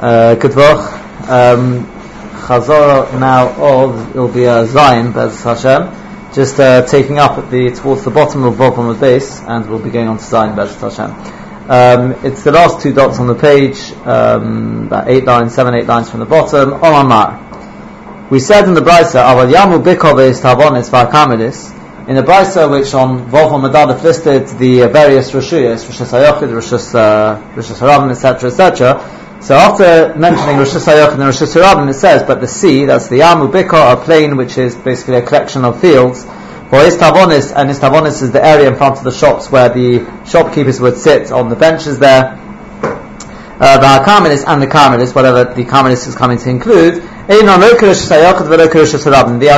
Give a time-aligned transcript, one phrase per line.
[0.00, 0.52] Uh, good.
[0.52, 1.84] Um,
[2.46, 6.32] Chazorah now of it'll be a Zion, Bez Hashem.
[6.32, 9.68] Just uh, taking up at the towards the bottom of bottom on the base, and
[9.68, 11.10] we'll be going on to Zion, Bez Hashem.
[11.68, 15.86] Um, it's the last two dots on the page, um, about eight lines, seven, eight
[15.86, 16.74] lines from the bottom.
[16.74, 18.30] On.
[18.30, 21.74] We said in the Brisa, Aval Yamu Bikove Tavonis Vakamelis.
[22.08, 27.42] In the Brisa, which on Volvo Madadif listed the various Rishuyas, Rishus Hayochid, Rishus, uh,
[27.56, 32.48] Rishus etc., etc., so after mentioning Rosh Hashanah and Rosh Hashanah, it says, but the
[32.48, 36.80] sea, that's the Yamu Bika, a plain which is basically a collection of fields, for
[36.80, 40.98] Istavonis, and Istavonis is the area in front of the shops where the shopkeepers would
[40.98, 42.34] sit on the benches there.
[43.60, 47.58] Uh, the Karmelis and the Karmelis, whatever the Karmelis is coming to include, they are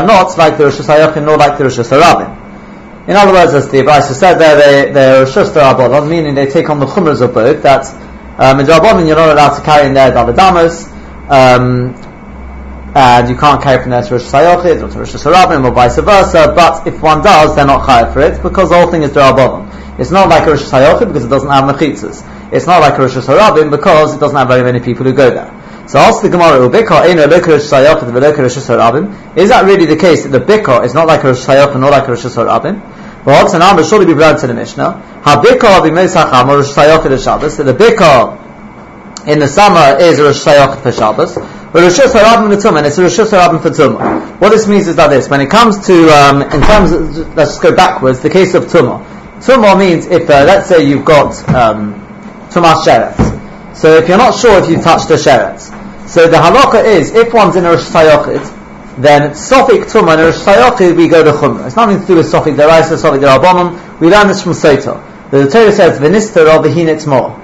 [0.06, 3.08] not like the Rosh Hashanah nor like the Rosh Hashanah.
[3.08, 6.68] In other words, as the Brisa said there, they, they're Rosh Hashanah, meaning they take
[6.68, 7.86] on the Chumras of both, that
[8.40, 10.88] um, in you're not allowed to carry in there Daladamas,
[11.28, 11.94] um,
[12.96, 15.96] and you can't carry from there to Rosh Hashanah or to Rosh Hashanah or vice
[15.96, 19.10] versa, but if one does, they're not chayav for it, because the whole thing is
[19.10, 20.00] Rabbanon.
[20.00, 22.24] It's not like a Rosh because it doesn't have mechitzas.
[22.50, 25.30] It's not like a Rosh Hashanah because it doesn't have very many people who go
[25.30, 25.60] there.
[25.86, 30.22] So ask the Gemara, Rishus Hayochi, the Ubechor Rishus Harabin, is that really the case
[30.22, 32.99] that the Bikah is not like a Rosh Hashanah, not like a Rosh Hashanah?
[33.24, 35.20] Well, Tanam will surely be brought to the Mishnah.
[35.24, 37.56] Habikah b'meisacham or Rosh Hashanah Shabbos.
[37.58, 41.34] The Bikah in the summer is a Rosh Hashanah for Shabbos.
[41.34, 44.40] But Rosh Hashanah for Tumah, it's Rosh Hashanah for Tumah.
[44.40, 47.50] What this means is that this, when it comes to, um, in terms of, let's
[47.50, 49.04] just go backwards, the case of Tumah.
[49.40, 51.94] Tumah means if, uh, let's say you've got, um,
[52.48, 53.76] Tumah Sheret.
[53.76, 55.60] So if you're not sure if you've touched the Sheret.
[56.08, 58.59] So the halacha is, if one's in a Rosh Hashanah,
[59.02, 61.66] then Sofik Tumah and Rosh we go to Chumrah.
[61.66, 64.00] It's nothing to do with Sofik Deraisa, Sofik Derabonim.
[64.00, 65.30] We learn this from Sota.
[65.30, 67.38] The Torah says, V'nister of V'hinitz More.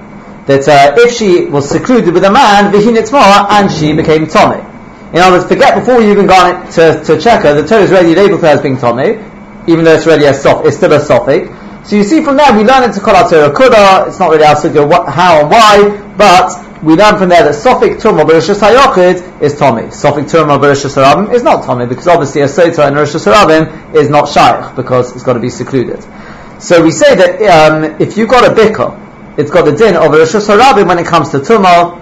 [0.45, 4.59] That uh, if she was secluded with a man, V'hinitz More, and she became Tomei.
[5.13, 7.91] In other words, forget before you even gone to, to check her, the Torah is
[7.91, 9.17] already labeled her as being Tomei,
[9.67, 11.85] even though it's really a sof, it's still a Sofik.
[11.87, 14.31] So you see from there, we learn it to call out Torah Kuda, it's not
[14.31, 18.59] really our sugya how and why, but we learn from there that Sofik Turma Bereshus
[18.59, 19.83] Hayochid is Tommy.
[19.83, 24.09] Sofik Turma Bereshus Harabim is not Tommy because obviously a Sota in Bereshus Harabim is
[24.09, 26.03] not Shaykh because it's got to be secluded.
[26.61, 30.11] So we say that um, if you've got a Bikah, it's got the din of
[30.11, 31.97] Bereshus Harabim when it comes to Turma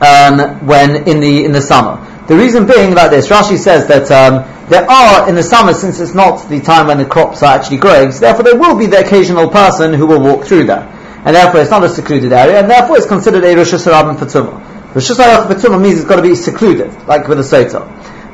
[0.00, 2.00] um, when in the in the summer.
[2.26, 6.00] The reason being like this, Rashi says that um, there are in the summer, since
[6.00, 8.86] it's not the time when the crops are actually growing, so therefore there will be
[8.86, 10.90] the occasional person who will walk through there
[11.24, 14.26] and therefore it's not a secluded area, and therefore it's considered a Rosh Hashanah for
[14.26, 14.94] Tumah.
[14.94, 17.80] Rosh Hashanah for Tumah means it's got to be secluded, like with a Sota.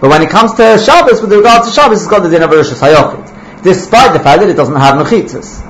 [0.01, 2.51] But when it comes to Shabbos, with regard to Shabbos, it's got the din of
[2.51, 5.67] Rosh Hashanah, despite the fact that it doesn't have mechitzas.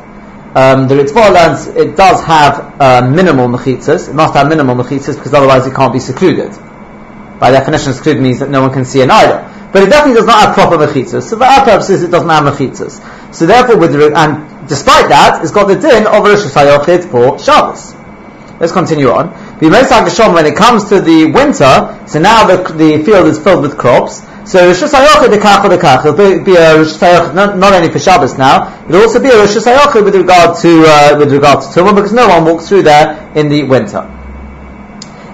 [0.51, 4.09] Um, the Ritva learns it does have uh, minimal mechitzas.
[4.09, 6.51] It must have minimal mechitzas because otherwise it can't be secluded.
[7.39, 9.47] By definition, secluded means that no one can see an idol.
[9.73, 11.23] But it definitely does not have proper mechitzas.
[11.23, 12.99] So for our purposes, it doesn't have mechitzas.
[13.33, 17.39] So therefore, with the, and despite that, it's got the din of Rosh Hashanah for
[17.39, 17.99] Shabbos.
[18.61, 19.33] Let's continue on.
[19.59, 21.75] When it comes to the winter,
[22.07, 24.21] so now the, the field is filled with crops.
[24.51, 26.07] So Rosh Hashanah the kach the kach.
[26.07, 28.85] It'll be, be a Rosh Hashanah not, not, only for Shabbos now.
[28.89, 32.13] It'll also be a Rosh Hashanah with regard to uh, with regard to Tumah because
[32.13, 34.07] no one walks through there in the winter.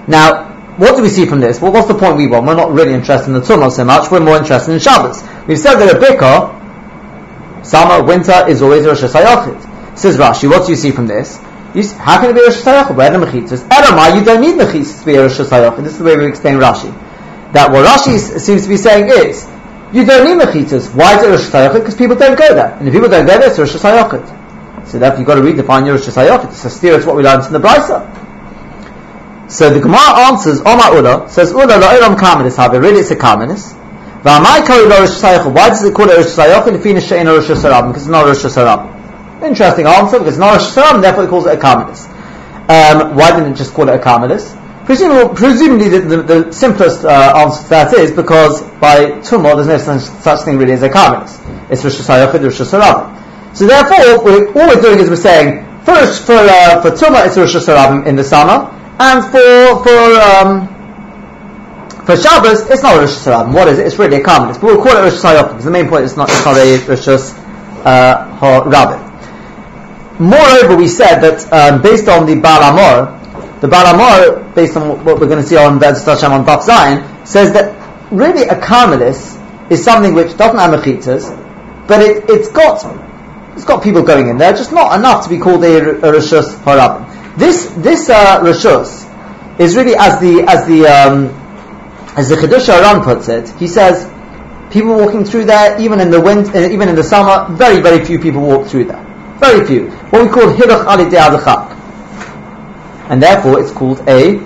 [0.08, 1.60] Now, what do we see from this?
[1.60, 2.46] Well, what's the point we want?
[2.46, 4.10] We're not really interested in the Tumah so much.
[4.10, 5.22] We're more interested in Shabbos.
[5.46, 6.65] We've said that a Bikah
[7.66, 9.98] Summer, winter is always Rosh Hashanah.
[9.98, 11.40] Says Rashi, what do you see from this?
[11.74, 12.94] You, see, how can it be Rosh Hashanah?
[12.94, 13.66] Where the mechitzas?
[13.68, 15.76] Elamai, you don't need mechitzas to be Rosh Hashanah.
[15.82, 16.92] This is the way we explain Rashi.
[17.52, 19.48] That what Rashi seems to be saying is,
[19.92, 20.94] you don't need mechitzas.
[20.94, 21.72] Why is it Rosh Hashanah?
[21.74, 22.76] Because people don't go there.
[22.78, 24.86] And if people don't go there, it's Rosh Hashanah.
[24.86, 26.44] So therefore you've got to redefine your Rosh Hashanah.
[26.44, 28.06] It's a steer to what we learned in the Brisa.
[29.50, 33.74] So the Gemara answers, Omar Ula, says, Ula la'olam kamenis have really it's a kamenis.
[34.26, 37.86] Why does it call it Rosh if it's not Rosh Hashanah?
[37.86, 39.42] Because it's not Rosh Hashanah.
[39.44, 42.08] Interesting answer, because it's not Rosh Hashanah, therefore it calls it a Karmelis.
[42.68, 44.56] Um, why didn't it just call it a Karmelis?
[44.84, 49.86] Presumably, presumably the, the, the simplest uh, answer to that is because by Tumah there's
[49.86, 51.38] no such, thing really as a Karmelis.
[51.70, 53.56] It's Rosh and Rosh Hashanah.
[53.56, 57.36] So therefore, we're, all we're doing is we're saying, first for, uh, for Tumah it's
[57.36, 60.75] Rosh Hashanah in the summer, and for, for, um,
[62.06, 63.52] for Shabbos, it's not a Rosh Hashanah.
[63.52, 63.86] What is it?
[63.86, 64.60] It's really a Karmelis.
[64.60, 66.78] But we'll call it Rosh Hashanah because the main point is not, it's not a
[66.86, 67.34] Rosh.
[70.18, 75.04] Moreover, we said that um, based on the Baal HaMaor, the Baal HaMaor, based on
[75.04, 77.74] what we're going to see on Bez Hashem on Daf Zion, says that
[78.12, 79.34] really a Karmelis
[79.70, 81.28] is something which doesn't have mechitas,
[81.88, 82.84] but it, has got
[83.54, 86.54] it's got people going in there, just not enough to be called a, a Rishus
[86.62, 87.36] Harabim.
[87.36, 89.04] This this uh, Rishus
[89.58, 91.45] is really as the as the um,
[92.16, 93.48] as the Chiddush Aran puts it.
[93.58, 94.10] He says
[94.72, 98.04] people walking through there, even in the wind, uh, even in the summer, very very
[98.04, 99.02] few people walk through there.
[99.38, 99.90] Very few.
[100.10, 101.74] What we call Hiruch Ali De'adachak.
[103.10, 104.38] And therefore it's called a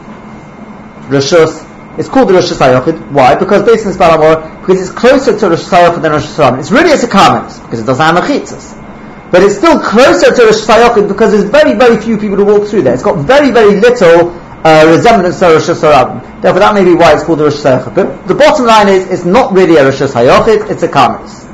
[1.08, 3.10] Rishus it's called the Rosh Hashanah.
[3.10, 3.34] Why?
[3.34, 6.60] Because based on this Baal HaMaor, because it's closer to Rosh Hashanah than Rosh Hashanah.
[6.60, 9.30] It's really a Sakamis, because it doesn't have Mechitzas.
[9.30, 12.68] But it's still closer to Rosh Hashanah because there's very, very few people to walk
[12.68, 12.94] through there.
[12.94, 14.30] It's got very, very little
[14.64, 16.42] uh, resemblance to Rosh Hashanah.
[16.42, 18.26] Therefore, that may be why it's called the Rosh Hashanah.
[18.26, 21.46] The bottom line is, it's not really a Rosh Hashanah, it's a Kamis.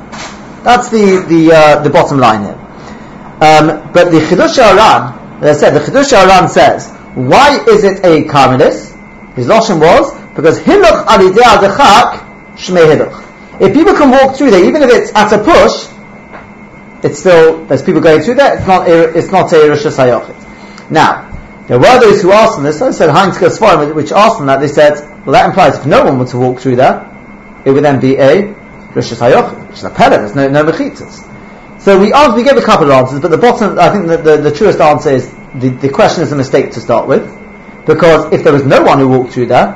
[0.63, 2.59] That's the, the, uh, the bottom line here.
[3.39, 8.03] Um, but the Chidush Aran, as I said, the Chidush Aran says, why is it
[8.03, 8.93] a Karmelis?
[9.35, 13.61] His Lashon was, because Hiluch alidei adechak shmei Hiluch.
[13.61, 15.87] If people can walk through there, even if it's at a push,
[17.03, 20.91] it's still, there's people going through there, it's not it's not a Rosh Hashanah.
[20.91, 21.26] Now,
[21.67, 24.59] there were those who asked them this, I said Heinz Kasfarim, which asked them that,
[24.59, 27.03] they said, well that implies if no one were to walk through there,
[27.65, 28.53] it would then be a
[28.95, 31.23] Rosh Hashanah, which is a Pele, there's no, no Mechitas.
[31.81, 34.17] So we asked, we gave a couple of answers, but the bottom, I think the,
[34.17, 37.25] the, the truest answer is, the, the question is a mistake to start with,
[37.85, 39.73] because if there was no one who walked through there,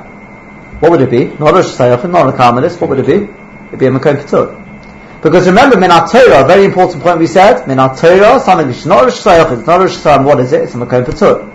[0.80, 1.26] what would it be?
[1.26, 2.82] Not a Rosh Hashanah, not a Karmelis.
[2.82, 3.32] What would it be?
[3.68, 4.58] It'd be a Makom Ketur.
[5.22, 8.86] Because remember, Minat Torah, a very important point we said, Minat Torah, something which is
[8.88, 10.64] not Rosh Hashanah, it's not Rosh Hashanah, what is it?
[10.64, 11.51] It's a Makom Ketur.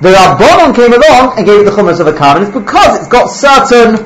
[0.00, 3.96] The Rabbanon came along and gave the Chumash of a Karmelis because it's got certain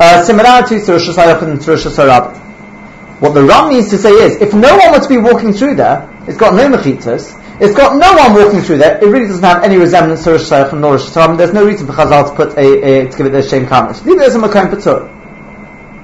[0.00, 3.20] uh, similarities to Rosh Hashanah and to Rosh Hashanah.
[3.20, 5.74] What the Ram means to say is, if no one were to be walking through
[5.74, 8.96] there, it's got no mechitas, it's got no one walking through there.
[8.96, 11.36] It really doesn't have any resemblance to Rosh Hashanah nor Rosh Hashanah.
[11.36, 13.64] There's no reason for Chazal to put a, a to give it the same.
[13.64, 15.12] Leave it as a Makom Patur.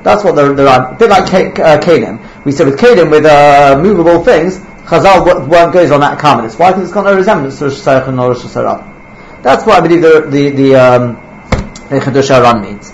[0.03, 0.67] That's what they're, they're.
[0.67, 5.91] A bit like uh, We said with Kalim, with uh, movable things, Chazal won't goes
[5.91, 6.59] on that kamesh.
[6.59, 6.73] Why?
[6.73, 8.92] Because it's got no resemblance to Rosh Hashanah nor Rosh Hashanah.
[9.43, 12.91] That's what I believe the the the, um, means.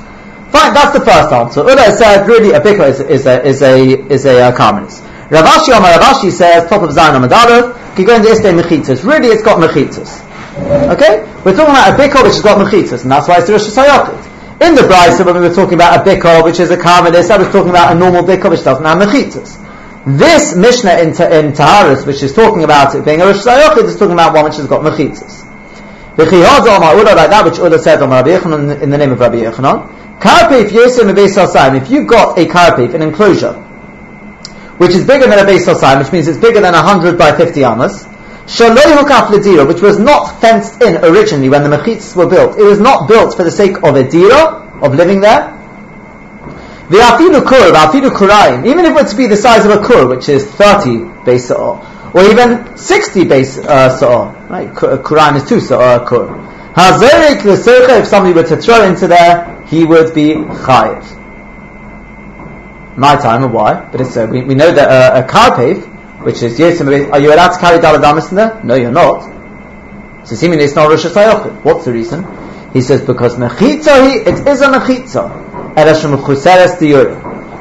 [0.48, 1.60] Fine, that's the first answer.
[1.60, 3.76] Ula said really a bikra is, is a is a
[4.12, 4.52] is a uh,
[5.28, 9.04] Ravashi Omar Ravashi says top of Zion Amadalev Kigon Este Mechitzas.
[9.04, 10.24] Really, it's got Mechitzas.
[10.90, 13.68] Okay, we're talking about a bikol which has got Mechitzas, and that's why it's Rosh
[13.68, 14.64] Hashanah.
[14.66, 17.36] In the Brisa, when we were talking about a bikol which is a karmelis, I
[17.36, 19.64] was talking about a normal bikol which doesn't have Mechitzas.
[20.18, 24.14] This Mishnah in, in Taharis, which is talking about it being a Rosh is talking
[24.14, 25.47] about one which has got Mechitzas.
[26.18, 30.18] Like that which Uda said on Rabbi Yechanan in the name of Rabbi Yechanan.
[30.18, 33.52] Karpif Yosem If you've got a karpif, an enclosure,
[34.78, 37.62] which is bigger than a base sign, which means it's bigger than 100 by 50
[37.62, 38.04] amas.
[38.06, 42.58] which was not fenced in originally when the mechitzas were built.
[42.58, 45.54] It was not built for the sake of a dira, of living there.
[46.90, 49.70] The afidu kur, the afidu kurayim, even if it were to be the size of
[49.70, 51.52] a kur, which is 30 base
[52.14, 54.68] or even 60 base uh, right?
[54.68, 56.28] Kurayim is 2 sa'or kur.
[56.74, 61.18] Hazerik if somebody were to throw into there, he would be chayiv
[62.98, 65.84] my time and why, but it's, uh, we, we know that uh, a car pave,
[66.24, 68.60] which is Yesim, are you allowed to carry Daladamas in there?
[68.64, 69.22] No, you're not.
[70.26, 71.04] So seemingly it's not Rosh.
[71.64, 72.26] What's the reason?
[72.72, 75.74] He says, because Mechitza, it is a Mechitza.
[75.74, 77.14] Erashim Chuseres Diyuri.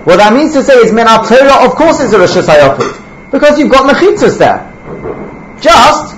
[0.08, 2.98] What that means to say is, Men Torah, of course it's a Rosh.
[3.32, 4.74] Because you've got Mechitzas there.
[5.60, 6.16] Just,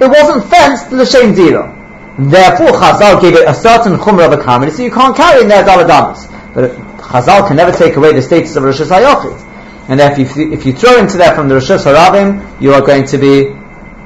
[0.00, 1.72] it wasn't fenced same Dira.
[2.18, 5.48] Therefore, Chazal gave it a certain Chumrah of a Kamil, so you can't carry in
[5.48, 6.32] there Daladamas.
[6.54, 9.88] But Chazal can never take away the status of Rosh Hashanah.
[9.88, 13.06] And if you, if you throw into that from the Rosh Hashanah, you are going
[13.06, 13.52] to be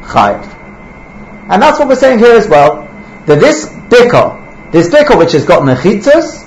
[0.03, 0.45] chayiv.
[1.49, 2.87] And that's what we're saying here as well.
[3.27, 6.47] That this bikah, this bikah which has got mechitzas,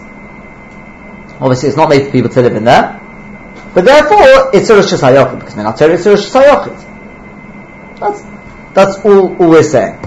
[1.40, 3.00] obviously it's not made for people to live in there,
[3.74, 8.00] but therefore it's a Rosh Hashanah because you it's a Rosh Hashanah.
[8.00, 8.22] That's,
[8.74, 10.00] that's all, all we're saying.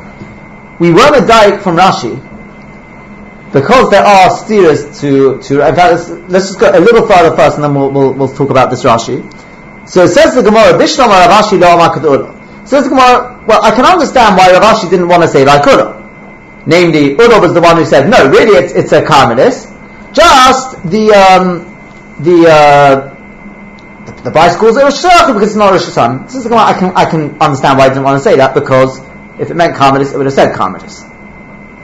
[0.79, 2.23] We were a dike from Rashi
[3.53, 5.67] because there are steers to to.
[5.67, 8.35] In fact, let's, let's, just go a little further first, and then we'll, we'll, we'll
[8.35, 9.25] talk about this Rashi.
[9.89, 13.85] So it says the Gemara, Bishnam Ravashi lo Amakad Says the Gemara, well, I can
[13.85, 16.03] understand why Ravashi didn't want to say like Ula.
[16.67, 19.73] Namely, Ula was the one who said, no, really, it's, it's a Carmelis.
[20.13, 21.65] Just the um,
[22.25, 23.16] the uh,
[24.27, 26.33] the, the it are a because it's not Rosh Hashanah.
[26.33, 28.99] The Gemara, I can I can understand why I didn't want to say that because
[29.39, 31.07] if it meant Carmelis, it would have said Carmelis.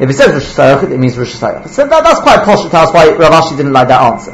[0.01, 1.69] If it says Rosh Hashanah, it means Rosh Hashanah.
[1.69, 4.33] So that, that's quite posh to tell us why Ravashi didn't like that answer.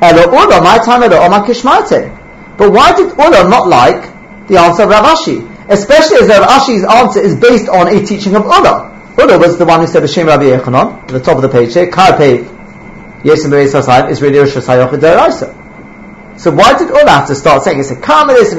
[0.00, 2.56] My time.
[2.56, 5.46] But why did Ula not like the answer of Ravashi?
[5.68, 9.14] Especially as Ravashi's answer is based on a teaching of Ula.
[9.18, 11.74] Ula was the one who said Hashem Rabbi Yechanon, at the top of the page
[11.74, 12.44] here, Karpe
[13.22, 15.57] Yesim Hasayim is really Rosh Hashanah Deraisa.
[16.38, 18.54] So why did Ula have to start saying it's a Karmelis?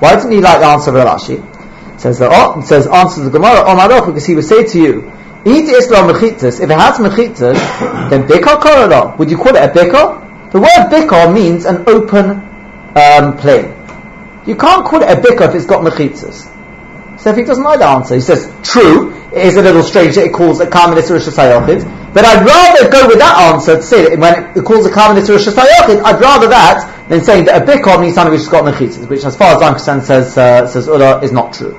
[0.00, 2.00] Why didn't he like the answer of Ravashi?
[2.00, 5.12] Says the oh, says answers the Gemara Omaroch because he would say to you,
[5.44, 6.60] Eat Islam mechitas.
[6.60, 7.56] If it has mechitas,
[8.10, 9.18] then bikar korala.
[9.18, 10.50] Would you call it a bikar?
[10.52, 12.30] The word bikar means an open
[12.96, 13.74] um, plain.
[14.46, 16.49] You can't call it a bikar if it's got mechitas.
[17.20, 20.14] So if he doesn't like the answer, he says, true, it is a little strange
[20.14, 21.26] that it calls a karmelis Rosh
[22.12, 25.28] but I'd rather go with that answer to say that when it calls a karmelis
[25.28, 29.24] Rosh I'd rather that than saying that a means something which has got mechitas, which
[29.24, 31.76] as far as I'm concerned says, uh, says Ula is not true.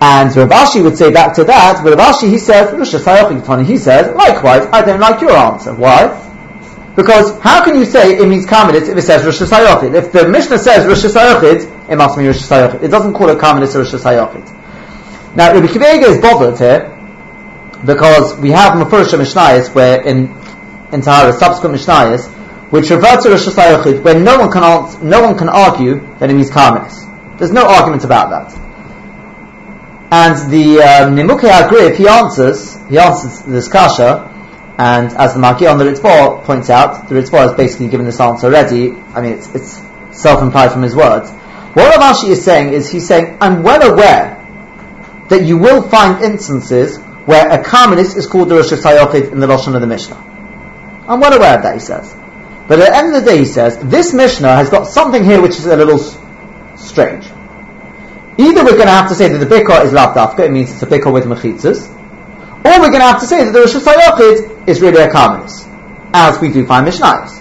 [0.00, 2.92] And Rabashi would say back to that, Rabashi he says, Rosh
[3.66, 5.74] he says, likewise, I don't like your answer.
[5.74, 6.25] Why?
[6.96, 9.94] Because how can you say it means Karmelis if it says Rosh Hashanah?
[9.94, 12.82] If the Mishnah says Rosh Hashanah, it must mean Rosh Hashanah.
[12.82, 15.36] It doesn't call it Karmelis or Rosh Hashanah.
[15.36, 16.96] Now, Rabbi Kiva is bothered here
[17.84, 20.34] because we have Mefurish Mishnayos where in
[20.90, 22.32] in Tahara subsequent Mishnayos
[22.70, 26.30] which refer to Rosh Hashanah where no one can answer, no one can argue that
[26.30, 27.04] it means Karmelis.
[27.38, 28.66] There's no argument about that.
[30.10, 34.32] And the um, Nimukei he answers, he answers this kasha,
[34.78, 38.20] and as the Maki on the Ritva points out, the Ritva has basically given this
[38.20, 38.92] answer already.
[38.92, 39.80] I mean, it's, it's
[40.12, 41.30] self-implied from his words.
[41.30, 44.36] What Ravashi is saying is, he's saying, I'm well aware
[45.28, 49.46] that you will find instances where a Karmelis is called the Rosh Hashanah in the
[49.46, 50.16] Lashon of the Mishnah.
[51.08, 52.14] I'm well aware of that, he says.
[52.68, 55.40] But at the end of the day, he says, this Mishnah has got something here
[55.40, 55.98] which is a little
[56.76, 57.24] strange.
[58.38, 60.82] Either we're going to have to say that the Bikar is Lavdafka, it means it's
[60.82, 61.92] a Bikar with Mechitzas,
[62.66, 65.08] or we're going to have to say is that the Rosh Hashanah is really a
[65.08, 65.66] Karmelis,
[66.12, 67.32] as we do find Mishnayos.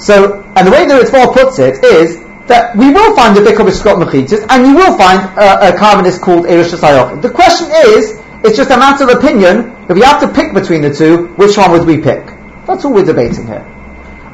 [0.00, 3.64] So, and the way the Ritva puts it is that we will find a Bikar
[3.64, 7.22] with Scott Mechitzas, and you will find a, a Karmelis called a Rosh Hashanah.
[7.22, 10.82] The question is, it's just a matter of opinion, if we have to pick between
[10.82, 12.26] the two, which one would we pick?
[12.66, 13.64] That's all we're debating here.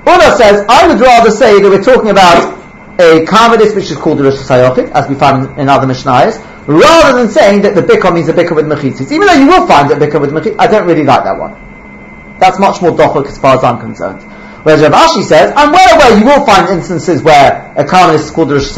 [0.06, 2.58] Ula says, I would rather say that we're talking about
[2.98, 7.18] a Karmelis which is called the Rosh Hashanah, as we find in other Mishnayos, rather
[7.18, 9.12] than saying that the bikkur means a bikkur with mechitzis.
[9.12, 11.54] Even though you will find a bikkur with mechitzis, I don't really like that one.
[12.38, 14.22] That's much more dochuk as far as I'm concerned.
[14.62, 18.30] Whereas Rav Ashi says, I'm well aware you will find instances where a karmelis is
[18.30, 18.72] called Rosh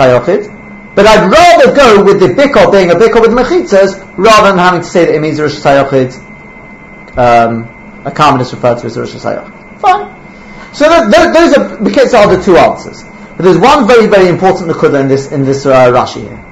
[0.95, 4.83] but I'd rather go with the bikkur being a bikkur with mechitzas rather than having
[4.83, 5.57] to say that it means a Rosh
[7.17, 7.65] um,
[8.05, 9.13] a karmelis referred to as a Rosh
[9.81, 10.23] Fine.
[10.73, 13.03] So th- those are, because are the two answers.
[13.37, 16.52] But there's one very, very important nekuda in this, in this uh, Rashi here.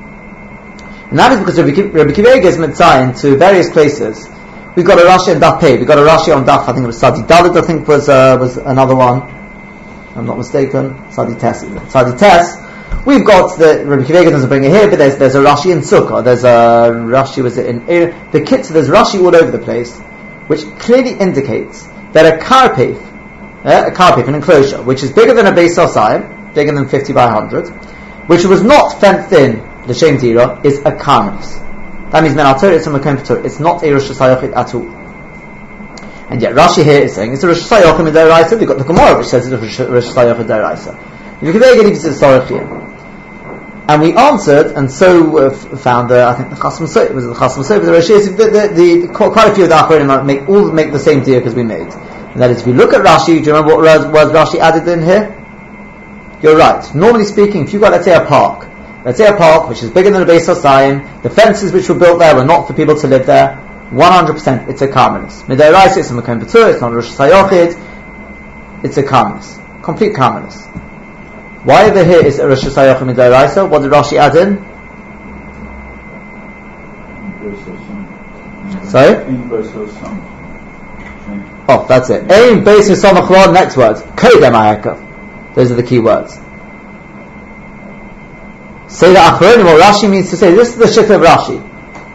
[1.11, 4.29] And that is because Rabbi Kiva gives Mitzayin to various places.
[4.77, 5.77] We've got a Rashi on Daf Pei.
[5.77, 8.09] We've got a Rashi on Daf, I think it was Sadi Dalit, I think was,
[8.09, 9.23] uh, was another one.
[10.15, 11.11] I'm not mistaken.
[11.11, 11.63] Sadi Tes.
[11.91, 12.57] Sadi Tes.
[13.05, 15.81] We've got the, Rabbi Kiva doesn't bring it here, but there's, there's a Rashi in
[15.81, 16.23] Sukkah.
[16.23, 17.85] There's a Rashi, was it in,
[18.31, 19.99] the kit, so there's Rashi all over the place,
[20.47, 22.97] which clearly indicates that a karpef,
[23.65, 27.13] uh, a karpef, an enclosure, which is bigger than a base Osayim, bigger than 50
[27.15, 27.69] by 100,
[28.29, 31.59] which was not fenced in the Shem Dira is a karmelis.
[32.11, 34.89] That means Menator it's a Makom It's not a Rosh Hashanah at all.
[36.31, 38.59] And yet Rashi here is saying it's a Rosh Hashanah in Deraisa.
[38.59, 41.43] We've got the Gemara which says it's a Rosh Hashanah in Deraisa.
[41.43, 42.81] You can very get into the.
[43.89, 47.65] And we answered, and so found, uh, I think the Chasam Sof, was the Chasam
[47.65, 50.93] Sof, the Rashi, the, the, the, quite a few of the Achronim make, all make
[50.93, 51.89] the same deal because we made.
[51.89, 54.87] And that is, if you look at Rashi, do you remember what words Rashi added
[54.87, 55.37] in here?
[56.41, 56.95] You're right.
[56.95, 58.70] Normally speaking, if you've got, let's say, a park,
[59.05, 62.19] Let's a park which is bigger than base of Zion, the fences which were built
[62.19, 63.57] there were not for people to live there,
[63.91, 65.43] 100% it's a Karmelis.
[65.45, 69.83] Midai it's a Mekom Petur, it's not a Rosh Hashanah, it's a Karmelis.
[69.83, 70.67] Complete Karmelis.
[71.65, 73.65] Why over here is a Rosh Hashanah Midai Raisa?
[73.65, 74.59] What did Rashi add in?
[78.91, 79.25] Sorry?
[81.69, 82.31] Oh, that's it.
[82.31, 83.15] Aim basis on
[83.55, 84.03] next words.
[84.03, 86.39] Kodem Those are the key words.
[88.91, 91.63] Say the Achronim, what Rashi means to say, this is the shift of Rashi,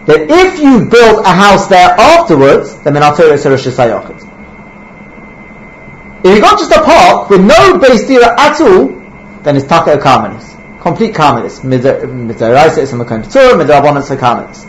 [0.08, 3.66] that if you build a house there afterwards, then Minator is a Rosh.
[6.26, 8.88] If you got just a park with no base dira at all,
[9.44, 10.82] then it's Taka Karmelis.
[10.82, 11.62] Complete Karmelis.
[11.62, 14.66] Midaraisa is a Makom Midarabon is a Karmelis.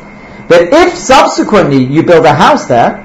[0.49, 3.03] But if subsequently you build a house there,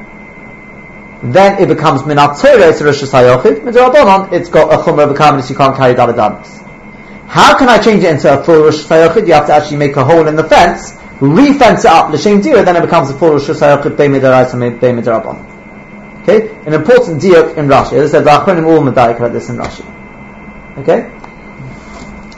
[1.23, 5.11] then it becomes Minat Torah, it's a Rosh Hashanah, Midarabon, it's got a Chumrah of
[5.11, 6.59] a Karmelis, you can't carry Daladanis.
[7.31, 8.83] How can I change it into a full Rosh?
[8.89, 12.61] You have to actually make a hole in the fence, re-fence it up, l'shem dira,
[12.61, 16.21] then it becomes a full Rosh Hashanah, Bey Midarabon.
[16.23, 16.53] Okay?
[16.65, 17.93] An important diuk in Rashi.
[17.93, 19.79] As I the Achronim all medayik about this in Rashi.
[20.79, 21.09] Okay?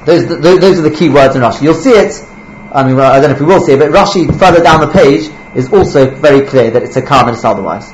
[0.06, 1.64] Those, those, those are the key words in Rashi.
[1.64, 2.24] You'll see it,
[2.72, 4.80] I mean, well, I don't know if we will see it, but Rashi further down
[4.80, 7.92] the page is also very clear that it's a karmelis otherwise.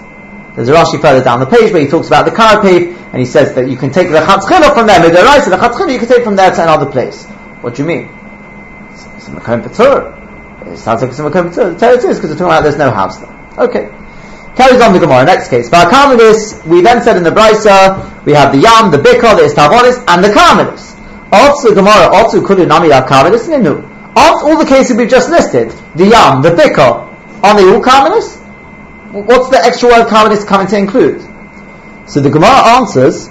[0.60, 3.24] There's a Rashi further down the page where he talks about the karpif, and he
[3.24, 6.26] says that you can take the chatzchila from there, midaraisa, the chatzchila you can take
[6.26, 7.24] from there to another place.
[7.64, 8.10] What do you mean?
[8.92, 9.66] It's, a Makom.
[9.66, 13.32] It sounds like it's a Makom Teretz because we're talking about there's no house there.
[13.58, 13.88] Okay.
[14.58, 15.24] Carries on the Gemara.
[15.24, 15.70] Next case.
[15.70, 20.04] this, we then said in the Brisa, we have the Yam, the Bikar, the Istavonis,
[20.10, 21.00] and the Karmelis.
[21.32, 23.80] Also Gemara, also Kudu Nami Karmelis Ninu.
[24.12, 27.08] Of all the cases we've just listed, the Yam, the Bikar,
[27.44, 28.39] are they all Karmelis?
[29.12, 31.22] What's the extra word Karmelis coming to include?
[32.08, 33.28] So the Gemara answers,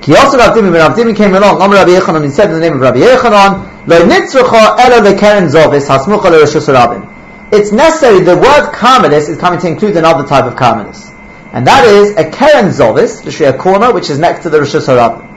[0.00, 2.54] Ki also Rav Dimi, when Rav Dimi came along, Amr Rabbi Yechanan, he said in
[2.54, 7.06] the name of Rabbi Yechanan, Lo nitzrucha ela lekeren zovis hasmucha l'rishus rabin.
[7.52, 11.10] It's necessary, the word karmelis is coming to include another type of karmelis.
[11.52, 14.88] And that is a keren zovis, literally a corner, which is next to the rishus
[14.88, 15.31] rabin.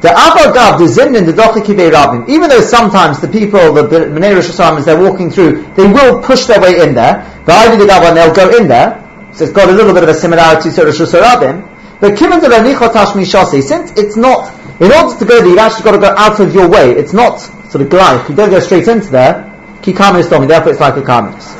[0.00, 4.48] The Avagav, the Zimnin, the Dochikibei Rabim, even though sometimes the people, the Bnei Rosh
[4.48, 8.14] as they're walking through, they will push their way in there, the Ivy the Gavan,
[8.14, 11.00] they'll go in there, so it's got a little bit of a similarity to Rosh
[11.00, 11.68] Hashanah
[12.00, 15.82] but Kivan de Renichotash Mishasi, since it's not, in order to go there, you've actually
[15.82, 16.92] got to go out of your way.
[16.92, 18.28] It's not sort of gleich.
[18.28, 19.44] You don't go straight into there.
[19.82, 21.56] Ki Karmelis Domi, therefore it's like a Karmelis.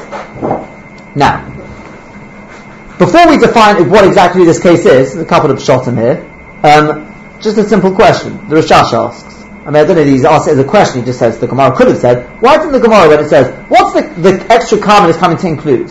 [1.16, 1.44] Now,
[2.98, 6.24] before we define what exactly this case is, a couple of shots in here,
[6.62, 8.48] um, just a simple question.
[8.48, 9.38] The Rashash asks.
[9.68, 11.38] I mean, I don't know if he's asked it as a question, he just says,
[11.38, 14.52] the Gemara could have said, why didn't the Gemara, when it says, what's the, the
[14.52, 15.90] extra is coming to include?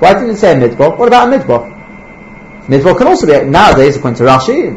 [0.00, 0.98] Why didn't it say a midbar?
[0.98, 1.68] What about a midbar?
[2.68, 4.74] Midbar can also be, nowadays, according to Rashi,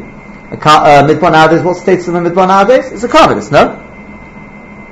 [0.50, 2.92] a uh, midbar nowadays, what states of a midbar nowadays?
[2.92, 3.82] It's a carbonis, no?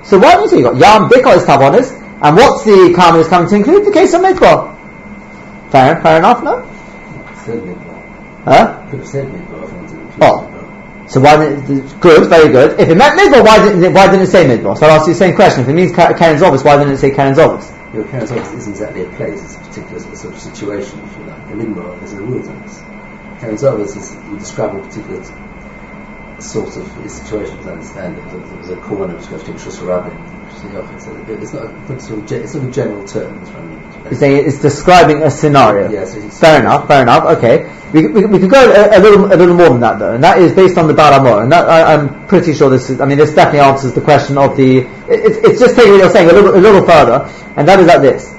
[0.05, 1.93] So why don't you say you got Yam, Bikar is carbonis,
[2.23, 3.85] and what's the carbonis coming to include?
[3.85, 4.75] The case of midbar.
[5.71, 6.63] Fair, fair enough, no?
[8.45, 8.87] Huh?
[8.91, 10.19] Could have said midbar.
[10.23, 10.54] Oh.
[11.07, 12.81] So why didn't good, very good.
[12.81, 14.77] If it meant midbar, why didn't it, why didn't it say midbar?
[14.79, 15.63] So I'll ask you the same question.
[15.63, 17.71] If it means Keren Zovis, why didn't it say Keren Zovis?
[17.95, 21.25] Your Keren Zovis isn't exactly a place; it's a particular sort of situation, if you
[21.25, 21.43] like.
[21.51, 22.83] A midbar is a wilderness.
[23.41, 25.23] Karen's is you describe a particular
[26.41, 28.25] sort of situation, as I understand it.
[28.31, 29.53] There's a corner which goes to
[30.55, 30.65] It's
[31.53, 33.45] not, a, sort it's not a general term.
[34.15, 35.91] Saying it's describing a scenario.
[35.91, 36.15] Yes.
[36.39, 36.87] fair enough.
[36.87, 37.39] Fair enough.
[37.39, 37.71] Okay.
[37.93, 40.25] We, we, we could go a, a, little a little more than that though, and
[40.25, 43.01] that is based on the Baal HaMaor, and that, I, am pretty sure this is.
[43.01, 44.79] I mean, this definitely answers the question of the.
[44.79, 47.79] It, it's, it's just taking what you're saying a little a little further, and that
[47.79, 48.35] is like this.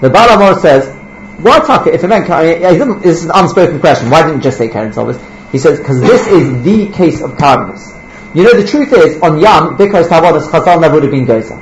[0.00, 0.96] The Baal HaMaor says
[1.42, 4.58] why Taka, if a man can, this is an unspoken question, why didn't you just
[4.58, 5.18] say Keren Zovis?
[5.52, 7.96] He says, because this is the case of Karmelis.
[8.34, 11.56] You know, the truth is, on Yam, because Tavadas Chazal never would have been Goza.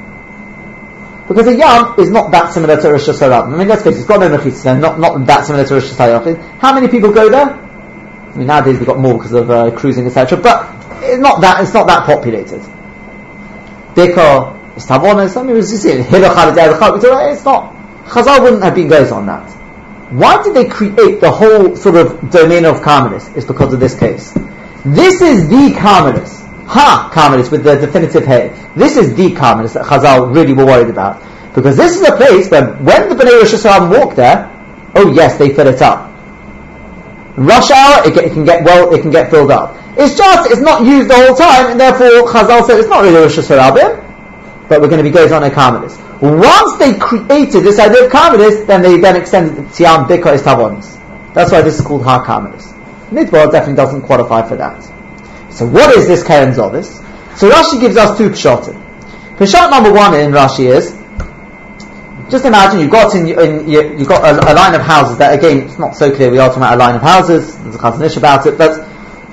[1.29, 3.53] Because a Yam is not that similar to Rosh Hashanah.
[3.53, 5.91] I mean, let's face it, it's got no Mechitza, not, not that similar to Rosh
[5.93, 6.59] Hashanah.
[6.59, 7.51] How many people go there?
[7.51, 10.39] I mean, nowadays we've got more because of uh, cruising, etc.
[10.39, 12.63] But it's not that, it's not that populated.
[13.95, 17.75] Bikar, it's I mean, it's just, it's not,
[18.07, 19.51] Chazal wouldn't have been Goza on that.
[20.11, 23.37] Why did they create the whole sort of domain of Carmelis?
[23.37, 24.33] It's because of this case.
[24.85, 26.48] This is the Carmelis.
[26.69, 28.53] Ha Carmelis with the definitive hey.
[28.77, 31.23] This is the Carmelis that Chazal really were worried about.
[31.55, 34.53] Because this is a place where when the Bnei Rosh Hashanah walk there,
[34.95, 36.13] oh yes, they fill it up.
[37.37, 39.75] rush hour, it, it, can get well, it can get filled up.
[39.97, 43.17] It's just, it's not used the whole time, and therefore Chazal said it's not really
[43.17, 45.97] Rosh Hashanah, but we're going to be going on a Carmelis.
[46.21, 50.43] Once they created this idea of Karmelis, then they then extended the Tiam Bika is
[50.43, 50.99] Tavonis.
[51.33, 52.75] That's why this is called Ha Karmelis.
[53.09, 54.98] Midbar definitely doesn't qualify for that.
[55.59, 56.87] So what is this Keren Zovis?
[57.37, 58.79] So Rashi gives us two Pshatim.
[59.39, 60.93] Pshat number one in Rashi is,
[62.31, 65.37] just imagine you've got in, in you, you've got a, a, line of houses that
[65.37, 67.57] again it's not so clear we are talking about a line of houses.
[67.59, 68.77] There's a Chazon Ish about it, but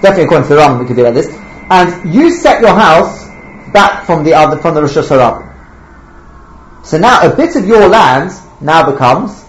[0.02, 1.30] definitely according to the Ram we could do like this.
[1.70, 3.28] And you set your house
[3.72, 6.88] back from the other from the Rosh Hashanah.
[6.88, 9.46] So now a bit of your land now becomes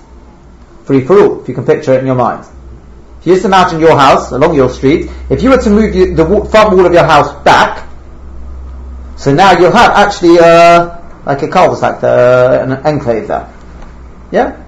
[0.84, 2.46] free for all, if you can picture it in your mind.
[3.26, 6.14] If you just imagine your house along your street, if you were to move the,
[6.14, 7.88] the front wall of your house back,
[9.16, 13.52] so now you'll have actually uh, like a cul-de-sac, uh, an enclave there.
[14.30, 14.64] Yeah?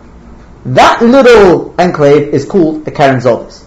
[0.64, 3.64] That little enclave is called a Keren Zovis.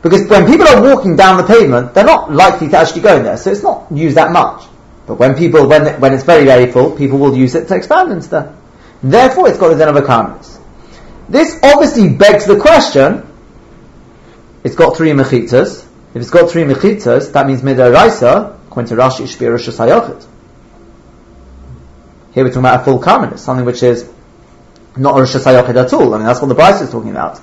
[0.00, 3.24] Because when people are walking down the pavement, they're not likely to actually go in
[3.24, 4.64] there, so it's not used that much.
[5.06, 8.10] But when people, when, when it's very, very full, people will use it to expand
[8.10, 8.54] into that.
[9.02, 10.40] Therefore, it's got a din of a
[11.28, 13.28] This obviously begs the question,
[14.64, 15.86] it's got three mechitzas.
[16.14, 19.28] If it's got three mechitzas, that means midaraisa, according to Rashi.
[22.32, 24.10] Here we're talking about a full karmelis, something which is
[24.96, 26.14] not a Hashanah at all.
[26.14, 27.40] I mean, that's what the Bryce is talking about.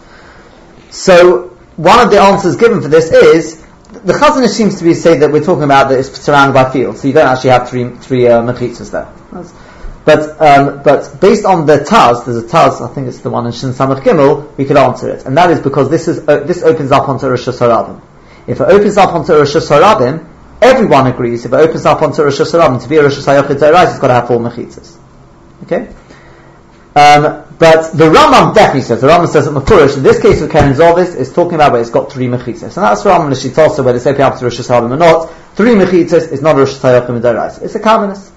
[0.89, 4.93] So, one of the answers given for this is the Chazon Ish seems to be
[4.93, 7.69] saying that we're talking about that it's surrounded by fields, so you don't actually have
[7.69, 9.07] three three uh, mechitzas there.
[10.03, 13.45] But um, but based on the Taz, there's a Taz, I think it's the one
[13.45, 16.39] in Shin Samach Gimel, we could answer it, and that is because this is uh,
[16.39, 18.01] this opens up onto Rosh Hashanah.
[18.47, 20.27] If it opens up onto Rosh Hashanah,
[20.61, 21.45] everyone agrees.
[21.45, 24.13] If it opens up onto Rosh Hashanah to be a Rosh Hashanah, it's got to
[24.13, 24.97] have four mechitzas.
[25.63, 25.93] Okay.
[26.93, 30.49] Um, but the Rambam definitely says, the Rambam says that Mefurish, in this case of
[30.49, 32.75] Keren Zovis, is talking about where it's got three mechitzas.
[32.75, 35.31] And that's Rambam Lishitzosa, where they say Piyam to Rosh Hashanah or not.
[35.55, 38.31] Three mechitzas is not a Rosh Hashanah It's a Kalmanis.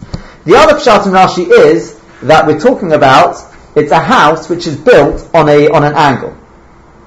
[0.45, 3.37] The other Pshat in Rashi is that we're talking about,
[3.75, 6.37] it's a house which is built on a, on an angle.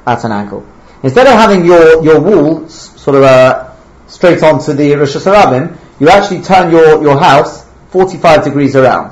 [0.06, 0.66] At an angle.
[1.04, 3.72] Instead of having your, your wall sort of uh,
[4.08, 9.12] straight onto the Rosh Hashanah, you actually turn your, your house 45 degrees around.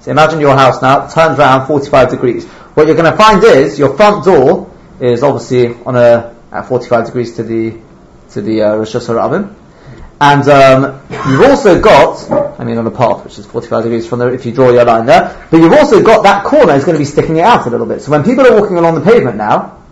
[0.00, 2.46] So imagine your house now turns around 45 degrees.
[2.46, 7.06] What you're going to find is your front door is obviously on a at 45
[7.06, 7.76] degrees to the
[8.30, 9.54] to the uh, Rosh Hashanah,
[10.24, 14.20] and um, you've also got, I mean, on a path which is 45 degrees from
[14.20, 16.94] there, if you draw your line there, but you've also got that corner is going
[16.94, 18.00] to be sticking it out a little bit.
[18.00, 19.82] So when people are walking along the pavement now,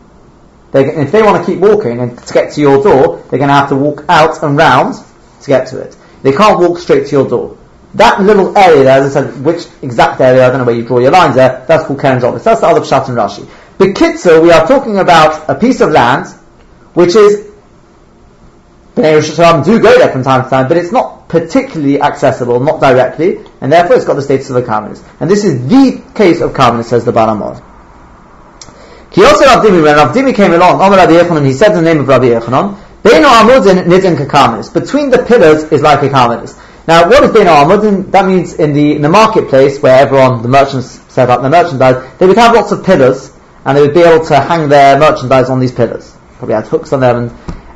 [0.72, 3.54] if they want to keep walking and to get to your door, they're going to
[3.54, 4.94] have to walk out and round
[5.42, 5.94] to get to it.
[6.22, 7.58] They can't walk straight to your door.
[7.92, 10.86] That little area there, as I said, which exact area, I don't know where you
[10.86, 12.42] draw your lines there, that's called Keren Zovis.
[12.42, 13.46] That's the other Pshat and Rashi.
[13.76, 16.26] Bekitzer, we are talking about a piece of land,
[16.94, 17.51] which is,
[18.94, 22.80] Bnei Rosh do go there from time to time, but it's not particularly accessible, not
[22.80, 25.02] directly, and therefore it's got the status of a Karmelis.
[25.18, 27.62] And this is the case of Karmelis, says the Baal HaMaor.
[29.10, 32.26] Kiyosef Avdimi, when Avdimi came along, Omer Rabbi Yechanan, he said the name of Rabbi
[32.26, 34.72] Yechanan, Beino Amudin Nidin Kakamelis.
[34.72, 36.08] Between the pillars is like a.
[36.86, 38.10] Now, what is Bein Amud?
[38.10, 42.18] That means in the in the marketplace where everyone, the merchants set up their merchandise,
[42.18, 43.32] they would have lots of pillars,
[43.64, 46.16] and they would be able to hang their merchandise on these pillars.
[46.38, 47.30] Probably had hooks on them, and,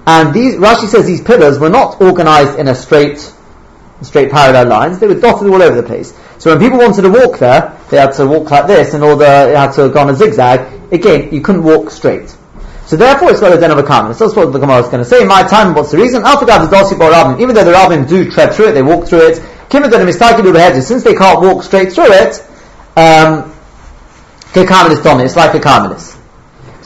[0.07, 3.33] and these Rashi says these pillars were not organised in a straight
[4.03, 6.13] straight parallel lines; they were dotted all over the place.
[6.39, 9.25] So when people wanted to walk there, they had to walk like this in order,
[9.25, 10.93] they had to go on a zigzag.
[10.93, 12.37] Again, you couldn't walk straight.
[12.87, 14.17] So therefore, it's got a den of a kamen.
[14.17, 15.25] That's what the Gemara is going to say.
[15.25, 16.23] My time, what's the reason?
[16.23, 19.43] Even though the rabbin do tread through it, they walk through it.
[20.83, 22.45] Since they can't walk straight through it,
[22.97, 23.53] um.
[24.55, 26.16] It's like a kamenis.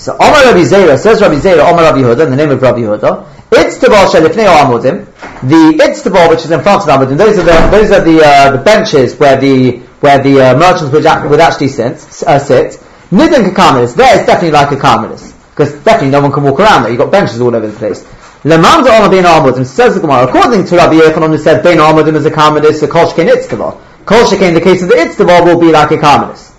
[0.01, 2.81] So Omar Rabbi Zera says Rabbi Zera Omar Rabbi Huda in the name of Rabbi
[2.81, 3.27] Huda.
[3.53, 5.05] It's the ball shelifnei amudim.
[5.43, 7.19] The ball which is in front of the amudim.
[7.19, 10.91] Those are the those are the uh, the benches where the where the uh, merchants
[10.91, 12.01] would, would actually sit.
[12.27, 12.81] Uh, sit.
[13.13, 13.95] Nidin kakamis.
[13.95, 16.93] There it's definitely like a kamenis because definitely no one can walk around there.
[16.93, 18.03] You've got benches all over the place.
[18.45, 22.17] Lemanda Omar Bein Armudim says the Gemara, according to Rabbi Yechanan who said Bein Armudim
[22.17, 23.79] is a Karmelis, a Kolshkein Itztava.
[24.07, 26.51] Kolshkein, in the case of the Itztava, will be like a Karmelis.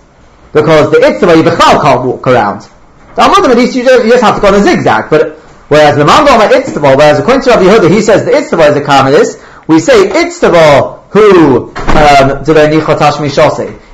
[0.52, 2.68] Because the Itztava, you can't walk around.
[3.14, 6.04] The Armudim, at least you just, have to go on a zigzag, but whereas the
[6.04, 9.68] Lemanda Omar Itztava, whereas according to Rabbi Yehuda, he says the Itztava is a Karmelis,
[9.68, 12.40] we say Itztava who um,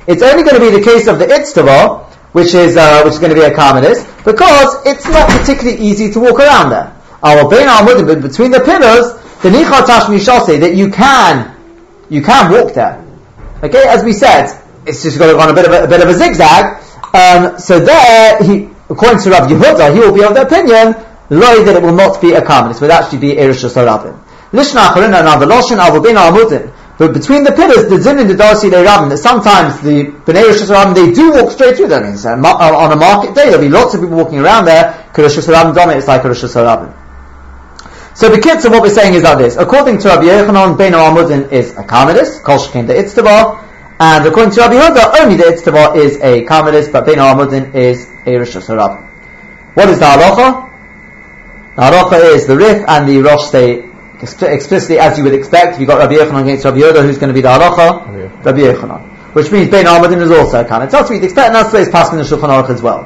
[0.07, 3.19] It's only going to be the case of the Itztava which is uh, which is
[3.19, 6.95] going to be a Karmelis, because it's not particularly easy to walk around there.
[7.23, 11.55] Our Amudim between the pillars, the Nicha Tashmi shall that you can
[12.09, 13.03] you can walk there.
[13.63, 15.87] Okay, as we said, it's just going to go on a bit of a, a
[15.87, 16.81] bit of a zigzag.
[17.13, 20.95] Um, so there, he, according to Rabbi Yehuda, he will be of the opinion,
[21.29, 24.19] loy that it will not be a Karmelis, it will actually be Erish Sarabim.
[24.51, 26.73] Lishna Acharin and Avaloshin Avobin Amudin.
[26.97, 30.43] But between the pillars, the Zin and the Darcy they Rabbin, that sometimes the Bnei
[30.43, 32.17] Rosh Hashanah, they do walk straight through them.
[32.17, 35.37] So uh, on a market day, there'll be lots of people walking around there, Rosh
[35.37, 36.93] Hashanah dominates like Rosh Hashanah.
[38.15, 39.55] So the kids of what we're saying is like this.
[39.55, 43.68] According to Rabbi Yechanan, Bein Amudin is a Karmelis, Kol Shekin the Itztavar,
[43.99, 48.09] and according to Rabbi Yehuda, only the Itztavar is a Karmelis, but Bein Amudin is
[48.25, 49.05] a Rosh Hashanah.
[49.73, 50.69] What is the halacha?
[51.75, 53.89] The halacha is the Rif and the Rosh stay
[54.21, 55.75] explicitly as you would expect.
[55.75, 58.43] If you've got Rabbi Yechanan against Rabbi Yehuda, who's going to be the halacha?
[58.43, 59.33] Rabbi Yechanan.
[59.33, 60.87] Which means Ben Ahmadin is also a canon.
[60.87, 63.03] It's also expect, and that's the way it's passed in the Shulchan Aruch as well.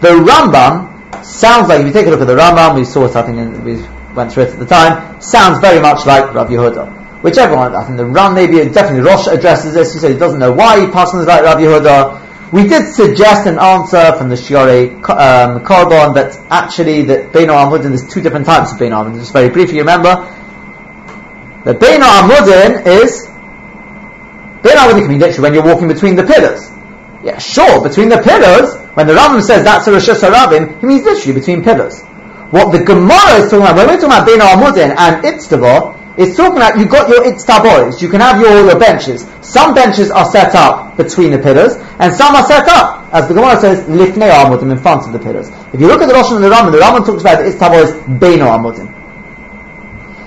[0.00, 3.38] The Rambam sounds like, if you take a look at the Rambam, we saw something,
[3.38, 3.82] in, we
[4.14, 7.01] went through it at the time, sounds very much like Rabbi Yehuda.
[7.22, 10.40] Which everyone, I think the Ram, maybe, definitely Rosh addresses this, he said he doesn't
[10.40, 12.52] know why he passes like Rabbi Yehuda.
[12.52, 17.94] We did suggest an answer from the Shiore um, Korban that actually that Bein Amudin,
[17.94, 19.20] there's two different types of Bein Amudin.
[19.20, 20.16] Just very briefly, remember,
[21.64, 23.28] the Bein Amudin is
[24.62, 26.70] Bein Amudin can be literally when you're walking between the pillars.
[27.22, 31.04] Yeah, sure, between the pillars, when the Rambam says that's a Rosh Hashanah, he means
[31.04, 32.02] literally between pillars.
[32.50, 36.36] What the Gemara is talking about, when we're talking about Bein Amudin and Itztava, it's
[36.36, 39.26] talking about you've got your Itztabois, you can have your, your benches.
[39.40, 43.34] Some benches are set up between the pillars, and some are set up, as the
[43.34, 45.48] Gemara says, Lifnei Amudim, in front of the pillars.
[45.72, 48.20] If you look at the Rosh and the Rambam, the Rambam talks about the Itztabois
[48.20, 49.02] Bein Amudim.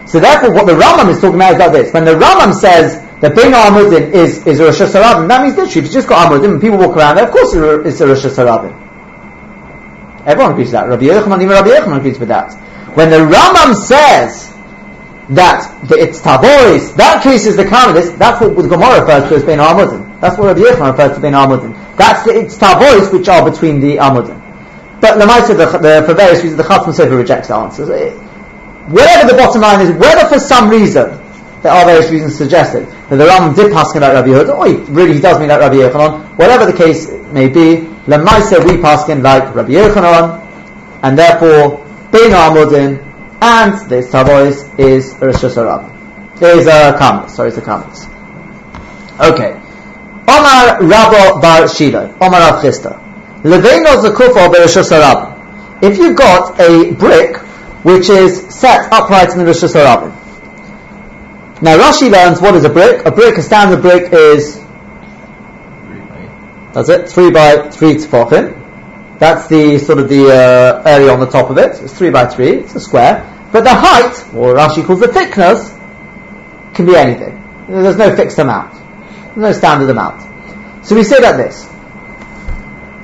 [0.09, 1.93] So therefore, what the Rambam is talking about is like this.
[1.93, 5.79] When the Rambam says that Bein Amudin is, is a Rosh Hashanah, that means literally,
[5.79, 8.25] if you just got Amudim and people walk around there, of course it's a Rosh
[8.25, 8.81] Hashanah.
[10.25, 10.89] Everyone agrees with that.
[10.89, 12.53] Rabbi Yochanan, even Rabbi Yochanan agrees with that.
[12.95, 14.44] When the Rambam says
[15.29, 19.35] that the, it's Tabois, that case is the Karmelis, that's what the Gemara refers to
[19.35, 20.05] as Bein Amudin.
[20.21, 21.97] That's what Rabbi Yechon refers to being Amudin.
[21.97, 24.41] That's the, it's Tavois which are between the Amudin.
[25.01, 27.89] But Lamaisa, the, the, for various reasons, the Chasam Sofer rejects the answers.
[27.89, 28.11] Eh,
[28.89, 31.21] whatever the bottom line is, whether for some reason,
[31.61, 34.67] there are various reasons suggested, that the Rambam did pass in like Rabbi Yehuda, or
[34.67, 38.81] he really he does mean like Rabbi Yochanan, whatever the case may be, Lamaisa we
[38.81, 40.41] pass in like Rabbi Yochanan,
[41.03, 43.03] and therefore, Bein Amudin,
[43.45, 46.41] and the Tavois is Rosh Hashanah.
[46.41, 47.95] Is a comment, sorry, it's a comment.
[49.19, 49.51] Okay.
[50.27, 52.99] Omar Rabo Bar Shila, Omar Rav Chisda.
[53.43, 54.91] Leveino Zakufo Bereshus
[55.83, 57.37] If you've got a brick
[57.83, 59.61] which is set upright in the Rosh
[61.61, 63.05] Now Rashi learns what is a brick.
[63.05, 64.59] A brick, a standard brick is
[66.73, 69.17] that's it, three by three tefachim.
[69.19, 71.79] That's the sort of the uh, area on the top of it.
[71.81, 72.55] It's three by three.
[72.55, 73.31] It's a square.
[73.51, 75.69] But the height, or Rashi calls the thickness,
[76.73, 77.41] can be anything.
[77.67, 78.75] There's no fixed amount.
[79.37, 80.85] No standard amount.
[80.85, 81.65] So we say like this.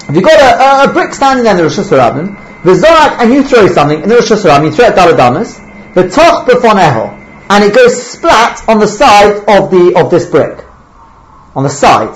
[0.07, 3.33] If you've got a, a, brick standing there in the Rosh Hashanah, the Zorak, and
[3.33, 7.17] you throw something in the Rosh Hashanah, you throw it Daladamas, the Toch Befoneho,
[7.49, 10.63] and it goes splat on the side of the of this brick.
[11.55, 12.15] On the side.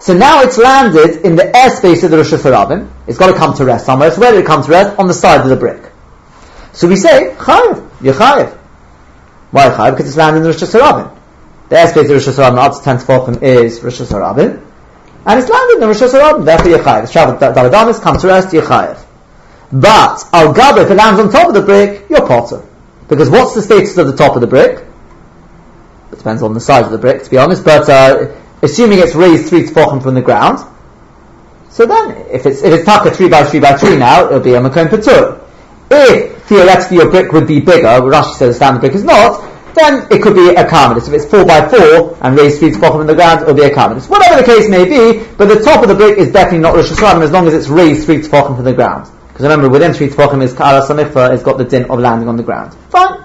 [0.00, 2.90] So now it's landed in the airspace of the Rosh Hashanah.
[3.06, 4.10] It's got to come to rest somewhere.
[4.10, 4.98] So where did it come to rest?
[4.98, 5.87] On the side of the brick.
[6.78, 8.56] So we say, Chayiv, you're Chayiv.
[9.50, 9.96] Why Chayiv?
[9.96, 11.18] Because it's landed in the Rosh Hashanah.
[11.70, 14.64] The airspace of Rosh Hashanah up to 10 Tefachim is Rosh Hashanah
[15.26, 17.02] and it's landed in the Rosh Hashanah, therefore Yechayev.
[17.02, 19.04] It's traveled Daladamis, comes to rest, Yechayev.
[19.72, 22.64] But, Al Gabe, if it lands on top of the brick, you're potter.
[23.08, 24.78] Because what's the status of the top of the brick?
[26.12, 29.16] It depends on the size of the brick, to be honest, but uh, assuming it's
[29.16, 30.60] raised three tefachim from the ground,
[31.70, 34.54] so then, if it's if it's taka three by three by three now, it'll be
[34.54, 35.37] a makom patur.
[35.90, 40.06] If theoretically your brick would be bigger, Rashi says the standard brick is not, then
[40.10, 41.08] it could be a karmelis.
[41.08, 43.70] If it's four by four and raised three tefachim in the ground, it'll be a
[43.70, 44.08] karmelis.
[44.08, 46.90] Whatever the case may be, but the top of the brick is definitely not Rosh
[46.90, 49.10] Hashanah as long as it's raised three tefachim from the ground.
[49.28, 52.36] Because remember, within three tefachim is ka'ara samichva, has got the din of landing on
[52.36, 52.74] the ground.
[52.90, 53.24] Fine.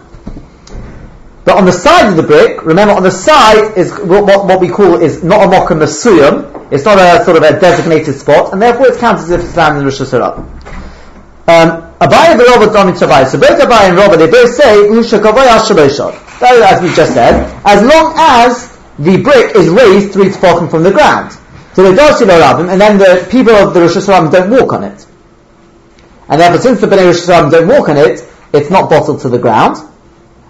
[1.45, 4.61] But on the side of the brick, remember on the side is what, what, what
[4.61, 8.53] we call is not a mocha masuyam, it's not a sort of a designated spot,
[8.53, 10.37] and therefore it's counted as if it's landing in Rosh Hashanah.
[11.45, 13.25] Um, Abai and Rabba Domi Tavai.
[13.27, 15.47] So both Abai and Rabba, they both say, Usha Kavai
[16.43, 20.91] as we just said, as long as the brick is raised three tefachim from the
[20.91, 21.31] ground.
[21.73, 24.73] So they do see Rabim, and then the people of the Rosh Hashanah don't walk
[24.73, 25.05] on it.
[26.29, 29.29] And therefore, since the Bnei Rosh Hashanah don't walk on it, it's not bottled to
[29.29, 29.77] the ground.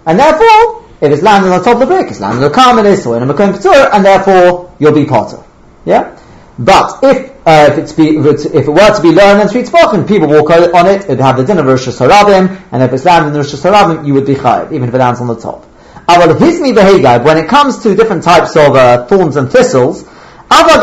[0.04, 3.06] And therefore, if it's landing on top of the brick, it's landing on a carmelis
[3.06, 5.42] or in a makom and therefore you'll be potter.
[5.86, 6.18] Yeah?
[6.58, 9.48] But if uh, if, it's be, if, it's, if, it were to be learned in
[9.48, 12.92] three tefachim, people walk on it, it'd have the din of Rosh Hashanah, and if
[12.92, 15.36] it's landed in Rosh Hashanah, you would be chayiv, even if it lands on the
[15.36, 15.66] top.
[16.08, 20.04] Aval hizmi behegad, when it comes to different types of uh, thorns and thistles,
[20.52, 20.78] even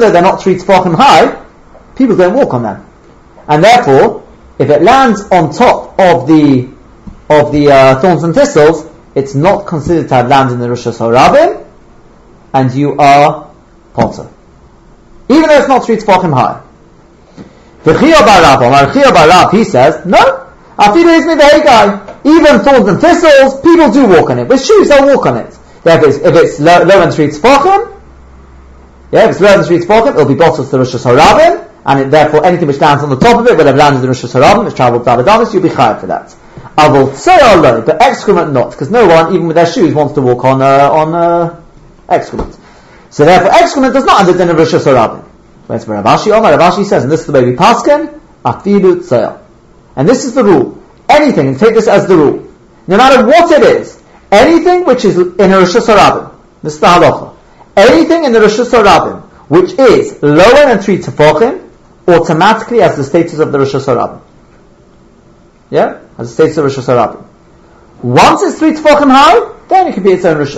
[0.00, 1.44] though they're not three tefachim high,
[1.96, 2.86] people don't walk on them.
[3.48, 4.26] And therefore,
[4.58, 6.68] if it lands on top of the
[7.28, 10.86] of the uh, thorns and thistles, it's not considered to have landed in the Rosh
[10.86, 11.66] Hashanah,
[12.52, 13.50] and you are
[13.94, 14.28] potter.
[15.28, 16.62] Even though it's not three tefachim high.
[17.84, 23.90] The Chiyah Barab, he says, no, Afidu is me the even thorns and thistles, people
[23.92, 24.48] do walk on it.
[24.48, 25.56] With shoes, they'll walk on it.
[25.84, 27.94] If it's, if it's low, low and three tzfachim,
[29.12, 32.10] yeah, if it's low and three tzfachim, it'll be bottled to Rosh Hashanah, and it,
[32.10, 34.66] therefore anything which lands on the top of it will have landed in Rosh Hashanah,
[34.66, 36.34] it's travelled to Abadonis, you'll be chayav for that.
[36.76, 40.44] Avol low, but excrement not, because no one, even with their shoes, wants to walk
[40.44, 41.62] on uh, on uh,
[42.08, 42.58] excrement.
[43.16, 45.22] So therefore, excrement does not under din of Rosh Hashanah.
[45.68, 48.96] Whereas Rav Ashi Omar, Rav Ashi says, and this is the way we paskin, afilu
[48.96, 49.40] tzayel.
[49.96, 52.46] And this is the rule anything, and take this as the rule,
[52.86, 53.98] no matter what it is,
[54.30, 57.34] anything which is in Rosh Hashanah, this is the halacha,
[57.74, 61.70] anything in the Rosh Hashanah which is lower than three tefachim,
[62.06, 64.20] automatically has the status of the Rosh Hashanah.
[65.70, 66.02] Yeah?
[66.18, 67.24] Has the status of Rosh Hashanah.
[68.02, 70.56] Once it's three tefachim high, then it can be its own Rosh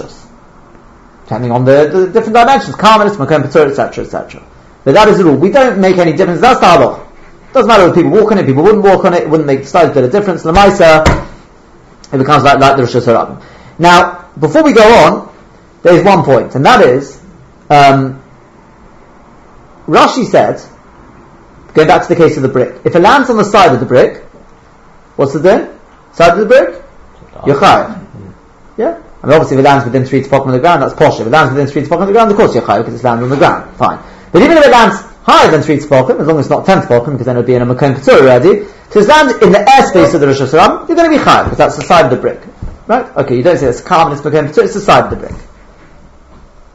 [1.28, 4.42] Depending on the, the different dimensions, Karmelis, Makom Patur, etc., etc.
[4.82, 5.36] But that is the rule.
[5.36, 6.40] We don't make any difference.
[6.40, 7.06] That's the halacha.
[7.52, 9.60] Doesn't matter if people walk on it, people wouldn't walk on it, it wouldn't make
[9.60, 10.44] the slightest bit of difference.
[10.44, 11.04] Lamaisa,
[12.14, 13.42] it becomes like, like the Rosh Hashanah.
[13.78, 15.34] Now, before we go on,
[15.82, 17.22] there's one point, and that is,
[17.68, 18.22] um,
[19.86, 20.62] Rashi said,
[21.74, 23.80] going back to the case of the brick, if it lands on the side of
[23.80, 24.24] the brick,
[25.16, 25.78] what's the din?
[26.14, 26.82] Side of the brick?
[27.44, 28.06] Yochai.
[28.78, 29.02] Yeah?
[29.22, 31.18] I mean, obviously, if it lands within three to on the ground, that's posh.
[31.20, 33.24] If it lands within three to on the ground, of course, Yochai, because it's landed
[33.24, 33.76] on the ground.
[33.76, 33.98] Fine.
[34.30, 36.80] But even if it lands higher than three tefachim, as long as it's not ten
[36.80, 38.66] tefachim, because then it would be in a makom ketur already.
[38.92, 41.58] To stand in the airspace of the Rosh Hashanah, you're going to be high, because
[41.58, 42.40] that's the side of the brick.
[42.86, 43.04] Right?
[43.16, 45.36] Okay, you don't say it's calm, it's makom ketur, it's the side of the brick.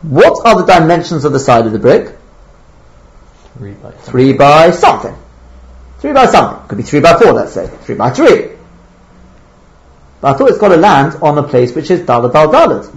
[0.04, 2.16] What are the dimensions of the side of the brick?
[3.58, 3.92] Three by.
[3.92, 5.16] Three by something.
[6.00, 6.68] Three by something.
[6.68, 7.68] Could be three by four, let's say.
[7.68, 8.50] Three by three.
[10.24, 12.96] But I thought it's got to land on a place which is dalad dal dalad.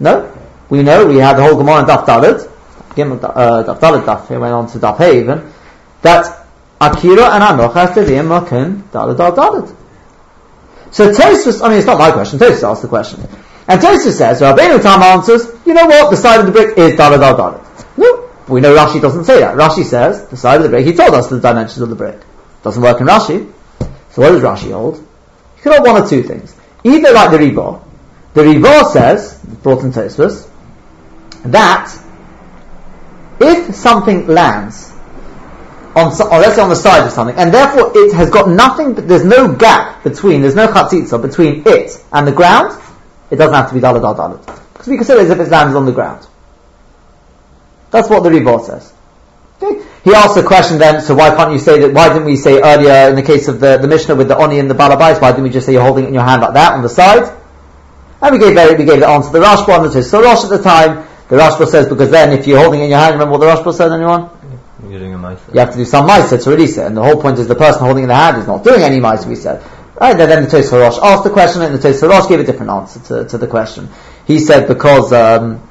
[0.00, 0.34] No?
[0.70, 4.38] We know, we had the whole Gemara in Daf Gimel uh, Daf Dalad Daf, it
[4.38, 5.52] went on to Daf Hey even,
[6.00, 6.46] that
[6.80, 9.76] Akira and Anoch has to be in Makin Dalad Dal Dalad.
[10.90, 13.20] So Tosfos, I mean it's not my question, Tosfos asked the question.
[13.68, 16.94] And Tosfos says, Rabbeinu Tam answers, you know what, the side of the brick is
[16.98, 17.98] Dalad Dal Dalad.
[17.98, 19.54] No, we know Rashi doesn't say that.
[19.56, 22.22] Rashi says, the side of the brick, he told us the dimensions of the brick.
[22.62, 23.52] Doesn't work in Rashi.
[24.12, 25.06] So what does Rashi hold?
[25.64, 26.54] Could have one or two things.
[26.84, 27.80] Either like the Rebbe,
[28.34, 30.46] the Rebbe says, brought in Tosfos,
[31.44, 31.90] that
[33.40, 34.92] if something lands
[35.96, 38.92] on, or let's say on the side of something, and therefore it has got nothing,
[38.92, 42.78] but there's no gap between, there's no chatzitza between it and the ground,
[43.30, 44.44] it doesn't have to be dalad al dalad.
[44.74, 46.26] Because we consider it as if it lands on the ground.
[47.90, 48.92] That's what the Rebbe says.
[49.62, 49.82] Okay?
[50.04, 52.60] He asked the question then, so why can't you say that, why didn't we say
[52.60, 55.30] earlier in the case of the, the Mishnah with the Oni and the Balabais, why
[55.30, 57.34] didn't we just say you're holding it in your hand like that on the side?
[58.20, 60.50] And we gave, we gave the answer to the Rashba and the So Rosh at
[60.50, 63.38] the time, the Rashba says, because then if you're holding it in your hand, remember
[63.38, 64.28] what the Rashba said, anyone?
[64.90, 65.40] You're doing a mice.
[65.52, 67.54] You have to do some Maisa to release it, and the whole point is the
[67.54, 69.64] person holding in the hand is not doing any Maisa, we said.
[69.98, 72.70] Right, then, the Tos Rosh asked the question, and the Tos Rosh gave a different
[72.70, 73.88] answer to, to the question.
[74.26, 75.62] He said because, um,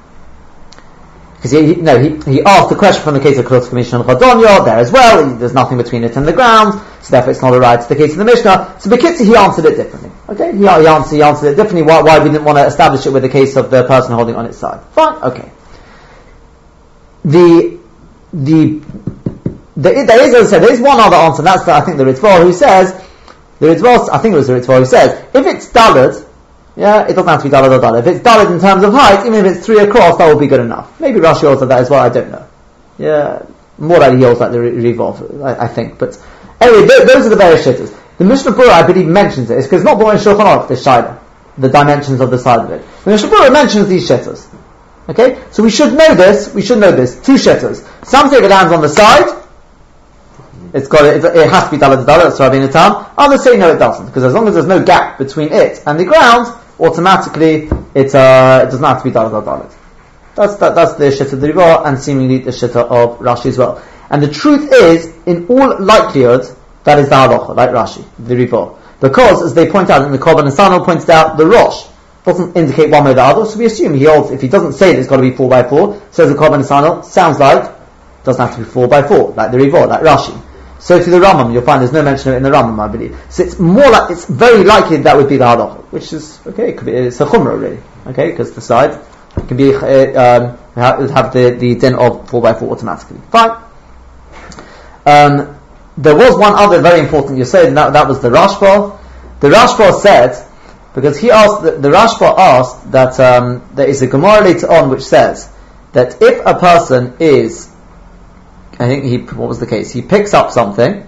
[1.44, 4.00] because he, he, no, he, he asked the question from the case of Klotz Commission
[4.00, 7.32] and Chodonyo, there as well, he- there's nothing between it and the ground, so therefore
[7.32, 8.78] it's not a right to the case of the Mishnah.
[8.80, 10.10] So Bekitzi, he answered it differently.
[10.30, 13.06] Okay, he, he, answered, he answered it differently, why, why we didn't want to establish
[13.06, 14.82] it with the case of the person holding on its side.
[14.92, 15.52] Fine, okay.
[17.26, 17.78] The,
[18.32, 18.82] the,
[19.76, 21.98] the, there is, as I said, there is one other answer, that's the, I think
[21.98, 22.94] the Ritva who says,
[23.60, 26.26] the Ritva, I think it was the Ritva who says, if it's Dalit,
[26.76, 28.00] yeah, it doesn't have to be Dalit or Dalit.
[28.00, 30.48] If it's Dalit in terms of height, even if it's three across, that will be
[30.48, 31.00] good enough.
[31.00, 32.48] Maybe Rashi like that as well, I don't know.
[32.98, 33.44] Yeah,
[33.78, 36.00] more likely he holds like the Revolve, I, I think.
[36.00, 36.18] But
[36.60, 37.98] anyway, th- those are the various shitters.
[38.18, 39.58] The Mishnah Berurah, I believe, mentions it.
[39.58, 41.20] It's because not brought in Shulchan Aruch, this Shaila,
[41.58, 42.86] the dimensions of the side of it.
[43.04, 44.48] The Mishnah Berurah mentions these shitters.
[45.10, 46.54] Okay, so we should know this.
[46.54, 47.20] We should know this.
[47.22, 47.88] Two shitters.
[48.06, 49.44] Some say it lands on the side,
[50.74, 52.24] it's got it, it has to be dalat dalat.
[52.24, 53.06] That's Rabbi Tam.
[53.18, 56.00] Others say no, it doesn't, because as long as there's no gap between it and
[56.00, 56.48] the ground,
[56.84, 59.74] automatically it uh, it doesn't have to be dalat dalat.
[60.36, 63.58] That's that, that's the shitta of the Riva and seemingly the shitta of Rashi as
[63.58, 63.84] well.
[64.10, 66.46] And the truth is, in all likelihood,
[66.84, 70.18] that is the halacha, like Rashi, the Riva, because as they point out, and the
[70.18, 71.88] Korban Sano pointed out, the Rosh
[72.26, 73.46] doesn't indicate one way or the other.
[73.46, 75.50] So we assume he holds if he doesn't say that it's got to be four
[75.50, 77.72] by four, says the Korban Sano, sounds like
[78.24, 80.42] doesn't have to be four by four, like the Riva, like Rashi.
[80.84, 82.90] So to the Rambam, you'll find there's no mention of it in the Rambam, I
[82.90, 83.18] believe.
[83.30, 86.72] So it's more like, it's very likely that would be the halacha, which is, okay,
[86.72, 89.00] it could be, it's a chumrah really, okay, because the side
[89.48, 89.80] can be, uh,
[90.44, 93.22] um, have the, the din of 4x4 automatically.
[93.32, 93.64] Fine.
[95.06, 95.58] Um,
[95.96, 99.00] there was one other very important you said, and that, that was the Rashba.
[99.40, 100.46] The Rashba said,
[100.94, 104.90] because he asked, the, the Rashba asked that um, there is a Gemara later on
[104.90, 105.50] which says
[105.94, 107.73] that if a person is
[108.84, 109.92] I think he, what was the case?
[109.92, 111.08] He picks up something,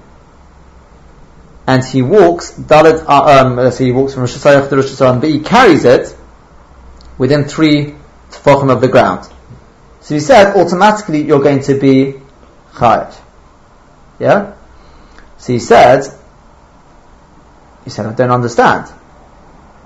[1.68, 4.86] and he walks, Dalit, uh, um, let's say he walks from Rosh Hashanah to Rosh
[4.86, 6.16] Hashanah, but he carries it
[7.18, 7.96] within three
[8.30, 9.30] tefachim of the ground.
[10.02, 12.16] So he said, automatically you're going to be
[12.74, 13.20] chayav.
[14.20, 14.56] Yeah?
[15.38, 16.04] So he said,
[17.84, 18.94] he said, I don't understand.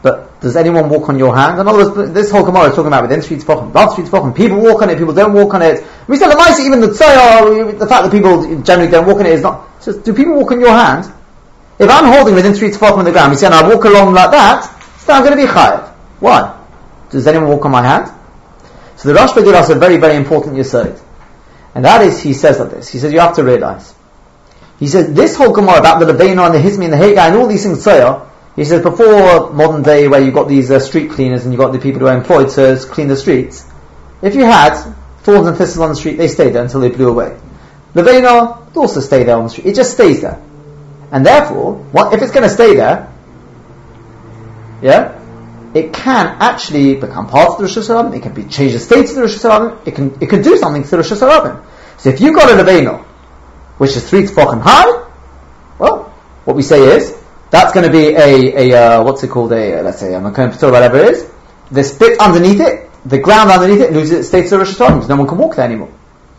[0.01, 1.59] But does anyone walk on your hand?
[1.59, 4.35] In other words, this whole Gemara is talking about within three tefachim, above three tefachim.
[4.35, 5.83] People walk on it, people don't walk on it.
[6.07, 9.33] We said the even the tzayah, the fact that people generally don't walk on it
[9.33, 9.81] is not.
[9.83, 11.11] Just, do people walk on your hand?
[11.77, 14.13] If I'm holding within three tefachim on the ground, we say, and I walk along
[14.13, 14.63] like that,
[14.99, 15.89] so I'm going to be chayav.
[16.19, 16.65] Why?
[17.09, 18.11] Does anyone walk on my hand?
[18.95, 20.99] So the Rashba gave us a very, very important yesod.
[21.75, 22.89] And that is, he says like this.
[22.89, 23.95] He says, you have to realize.
[24.79, 27.35] He says, this whole Gemara about the Lebeino and the Hizmi and the Hagai and
[27.35, 31.11] all these things, tzayah, he says before modern day where you've got these uh, street
[31.11, 33.65] cleaners and you've got the people who are employed to clean the streets,
[34.21, 34.73] if you had
[35.19, 37.37] thorns and thistles on the street, they stayed there until they blew away.
[37.93, 39.67] Levena would also stay there on the street.
[39.67, 40.41] It just stays there.
[41.11, 43.11] And therefore, what, if it's going to stay there,
[44.81, 45.19] yeah,
[45.73, 49.09] it can actually become part of the Rosh Hashanah, it can be change the state
[49.09, 51.65] of the Rosh Hashanah, it can, it can do something to the Rosh Hashanah.
[51.97, 53.03] So if you've got a Levena,
[53.77, 55.07] which is three tefachim high,
[55.79, 56.09] well,
[56.45, 57.18] what we say is,
[57.51, 60.19] that's going to be a, a uh, what's it called, a, uh, let's say, a
[60.19, 61.31] Makom Patur, whatever it is.
[61.71, 65.15] The bit underneath it, the ground underneath it loses its state of Rosh Hashanah, no
[65.15, 65.91] one can walk there anymore.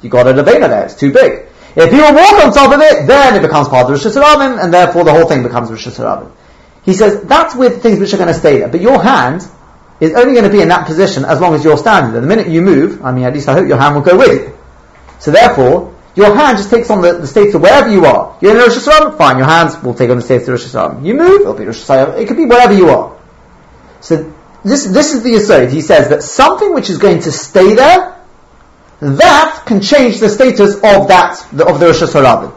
[0.02, 1.46] You got a Levena there, it's too big.
[1.76, 4.72] If people walk on top of it, then it becomes part of Rosh Hashanah, and
[4.72, 6.30] therefore the whole thing becomes Rosh Hashanah.
[6.84, 9.42] He says, that's with things which are going to stay there, but your hand,
[10.00, 12.22] is only going to be in that position as long as you're standing there.
[12.22, 14.32] The minute you move, I mean, at least I hope your hand will go with
[14.32, 14.58] you.
[15.18, 18.36] So therefore, your hand just takes on the, the state of wherever you are.
[18.40, 21.04] You're in Rosh Hashanah, fine, your hands will take on the status of Rosh Hashanah.
[21.04, 22.18] You move, it'll be Rosh Hashanah.
[22.18, 23.18] It could be wherever you are.
[24.00, 24.32] So
[24.64, 25.70] this, this is the aside.
[25.70, 28.16] He says that something which is going to stay there,
[29.00, 32.56] that can change the status of that, of the Rosh Hashanah.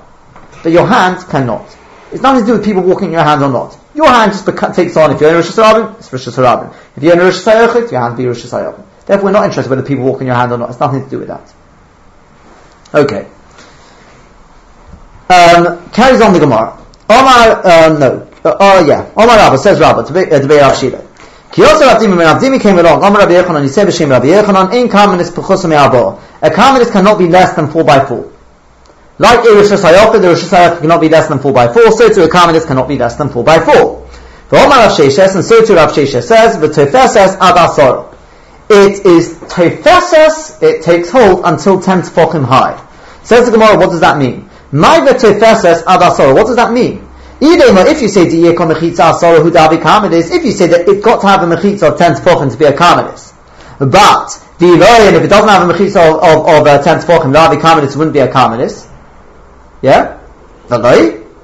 [0.64, 1.78] But your hand cannot.
[2.12, 3.78] It's nothing to do with people walking your hand or not.
[3.94, 6.76] Your hand just beca- takes on, if you're in Rosh Hashanah, it's Rosh Hashanah.
[6.96, 8.84] If you're in Rosh Hashanah, your hand will be Rosh Hashanah.
[9.06, 10.70] Therefore, we're not interested whether people walk in your hand or not.
[10.70, 11.54] It's nothing to do with that.
[12.94, 13.28] Okay.
[15.30, 16.78] Um, carries on the Gemara.
[17.10, 18.30] Omar, uh, no.
[18.44, 19.10] Uh, oh, yeah.
[19.16, 21.02] Omar Rabba says Rabba to be, uh, to be Rav Shila.
[21.54, 25.30] Kiyosa when Rav came along, Omar Rabbi Yochanan, he said B'Shem Rabbi Yochanan, in Karmelis
[25.30, 26.20] Pechusam Yabo.
[26.42, 28.32] A Karmelis cannot be less than 4 by 4.
[29.20, 32.12] Like a Rosh Hashanah, the Rosh Hashanah cannot be less than 4 by 4, so
[32.12, 34.08] too a Karmelis cannot be less than 4 by 4.
[34.50, 38.16] For Omar Rav Sheshes, and so too Rav Sheshes says, V'tefeses ad asor.
[38.70, 42.84] It is tefeses, it takes hold until 10 tefachim high.
[43.24, 44.50] Says the Gemara, what does that mean?
[44.74, 46.34] Maiva tefeses ad asor.
[46.34, 47.08] What does that mean?
[47.40, 48.56] If you say if you
[50.52, 53.34] say that it's got to have a mechitza of 10 tefachim to be a karmelis,
[53.80, 57.34] but the and if it doesn't have a mechitza of, of, of uh, 10 tefachim,
[57.34, 58.88] davi wouldn't be a karmelis.
[59.82, 60.20] Yeah?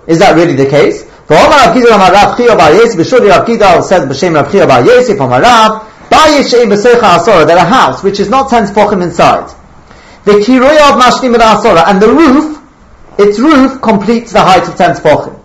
[0.07, 1.03] Is that really the case?
[1.03, 5.19] For Omar Rav Rav Chiya Bar B'shuri Rav Gidal says B'shem Rav Chiya Bar Yosef,
[5.19, 5.41] Rav,
[6.09, 9.53] that a house which is not ten tefachim inside.
[10.23, 12.58] The kiroya of mashkim asora, and the roof,
[13.19, 15.35] its roof completes the height of ten tefachim.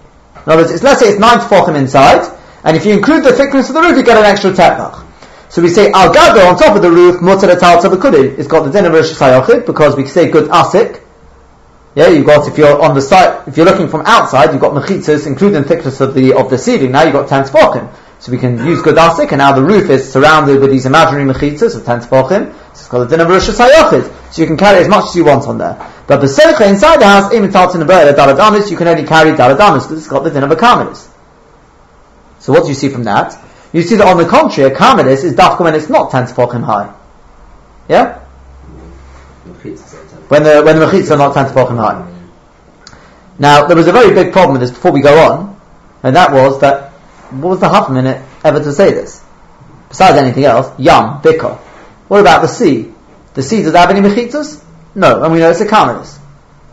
[0.46, 2.30] In other words, let's say it's nine tefachim inside,
[2.62, 5.04] and if you include the thickness of the roof, you get an extra tefach.
[5.48, 8.38] So we say al gado on top of the roof, mutar etal tabakudin.
[8.38, 9.12] It's got the din of Rosh
[9.66, 11.00] because we say good asik.
[11.94, 14.72] Yeah, you've got if you're on the site, if you're looking from outside, you've got
[14.72, 16.90] mechitzas, including thickness of the of the ceiling.
[16.90, 17.94] Now you've got ten tefachim.
[18.18, 21.32] So we can use good asik, and now the roof is surrounded with these imaginary
[21.32, 22.52] mechitzas of ten tefachim.
[22.74, 24.32] It's called the din of Rosh Hashanah.
[24.32, 25.78] So you can carry as much as you want on there.
[26.08, 29.98] But the secha inside the house, the bird, daladanis, you can only carry daladanis because
[29.98, 30.94] it's got the din of a.
[32.40, 33.38] So what do you see from that?
[33.72, 36.92] You see that on the contrary, a is dafka when it's not ten tefachim high.
[37.88, 38.18] Yeah?
[40.28, 42.10] When the when the mechitzas are not ten tefachim high.
[43.38, 45.60] Now there was a very big problem with this before we go on,
[46.02, 46.90] and that was that
[47.30, 49.24] what was the half minute ever to say this?
[49.88, 51.60] Besides anything else, yam, bika.
[52.08, 52.92] What about the sea?
[53.34, 54.62] The sea does it have any mechitzas?
[54.94, 56.18] No, and we know it's a karmelis.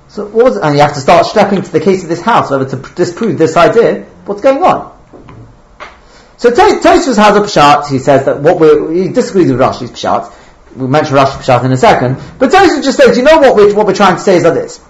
[0.10, 2.52] So what was, and you have to start stepping to the case of this house,
[2.52, 4.04] whether to disprove this idea.
[4.26, 4.92] What's going on?
[6.38, 7.88] So Tosfos has a pshat.
[7.88, 10.34] He says that what we he disagrees with Rashi's pshat.
[10.76, 12.18] We'll mention Rashi's pshat in a second.
[12.40, 14.56] But Tosfos just says, you know what we're, what we're trying to say is like
[14.56, 14.84] this.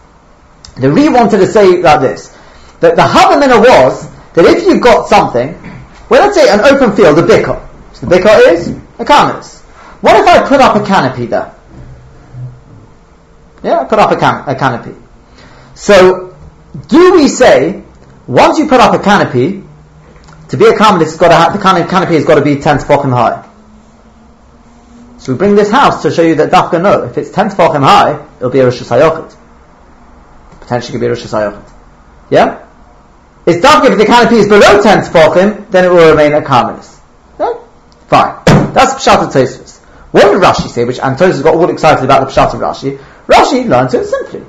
[0.75, 2.35] The Re wanted to say like this.
[2.79, 5.53] That the Havamina was that if you've got something,
[6.09, 7.67] well let's say an open field, a bikah.
[7.93, 9.60] So the bikah is a karmelis.
[10.01, 11.55] What if I put up a canopy there?
[13.63, 14.95] Yeah, put up a, can- a canopy.
[15.75, 16.35] So,
[16.87, 17.83] do we say,
[18.27, 19.63] once you put up a canopy,
[20.49, 22.79] to be a canopy, it's got to have, the canopy has got to be 10
[22.79, 23.47] tefachim high.
[25.19, 27.83] So we bring this house to show you that dafka no, if it's 10 tefachim
[27.83, 29.35] high, it'll be a Rosh Hashanah.
[30.61, 31.63] Potentially could be a Rosh Hashanah.
[32.31, 32.67] Yeah?
[33.45, 36.99] It's dafka if the canopy is below 10 tefachim, then it will remain a karmelis.
[37.39, 37.53] Yeah?
[38.07, 38.43] Fine.
[38.73, 39.80] That's Pshat Tosfos.
[40.11, 42.97] What did Rashi say, which Antonis got all excited about the Pshat of Rashi?
[43.27, 44.43] Rashi learned it simply.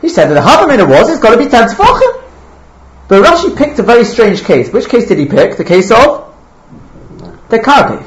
[0.00, 2.22] He said that the Havamina was, it's got to be ten tefachim.
[3.08, 4.72] But Rashi picked a very strange case.
[4.72, 5.56] Which case did he pick?
[5.56, 6.34] The case of
[7.48, 8.02] the Karpef.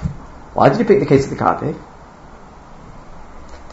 [0.53, 1.79] Why did he pick the case of the Karpef?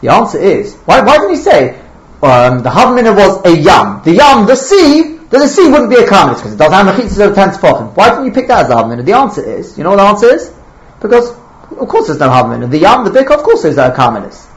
[0.01, 1.79] The answer is, why, why didn't he say,
[2.21, 4.03] um, the Havamina was a yam.
[4.03, 6.95] The yam, the sea, that the sea wouldn't be a karmelis because it doesn't have
[6.95, 7.93] mechitzas of ten tefachim.
[7.93, 9.03] Why didn't you pick that as the Havamina?
[9.03, 10.53] The answer is, you know what the answer is?
[11.01, 11.35] Because,
[11.71, 12.69] of course there's no Havamina.
[12.69, 14.47] The yam, the bik, of course there's a karmelis.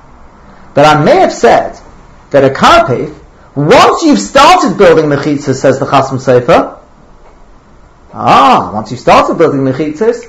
[0.74, 1.78] But I may have said
[2.30, 3.16] that a karpef,
[3.54, 6.78] once you've started building mechitzas, says the Chasam Sofer,
[8.12, 10.24] ah, once you've started building mechitzas,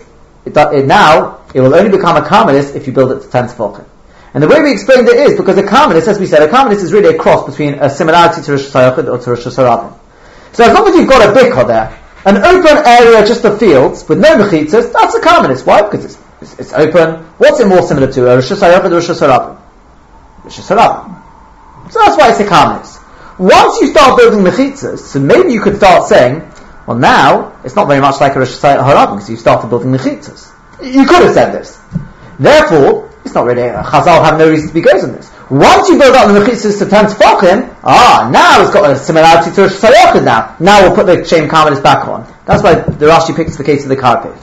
[0.46, 3.50] it, it, now, it will only become a karmelis if you build it to 10
[3.50, 3.86] tefachim.
[4.34, 6.84] And the way we explained it is because a karmelis, as we said, a karmelis
[6.84, 10.00] is really a cross between a similarity to Rosh Hashanah or to Rosh Hashanah.
[10.54, 14.08] So as long as you've got a bikah there, an open area, just the fields,
[14.08, 15.66] with no mechitzas, that's a karmelis.
[15.66, 15.82] Why?
[15.82, 17.24] Because it's, it's, it's, open.
[17.38, 18.32] What's it more similar to?
[18.32, 19.62] A Rosh Hashanah Rosh Hashanah?
[20.44, 21.92] Rosh Hashanah.
[21.92, 22.98] So that's why it's a karmelis.
[23.38, 26.42] Once you start building mechitzas, so maybe you could start saying,
[26.88, 30.52] well now, it's not very much like a Rosh Hashanah because you started building mechitzas.
[30.82, 31.80] You could have said this.
[32.40, 35.32] Therefore, it's not really, uh, Chazal have no reason to be goes on this.
[35.52, 39.52] Once you build up the mechitzas to 10 tefachim, ah, now it's got a similarity
[39.52, 40.56] to Rosh Hashanah now.
[40.60, 42.26] Now we'll put the shame karmelis back on.
[42.46, 44.36] That's why the Rashi picks the case of the karpev.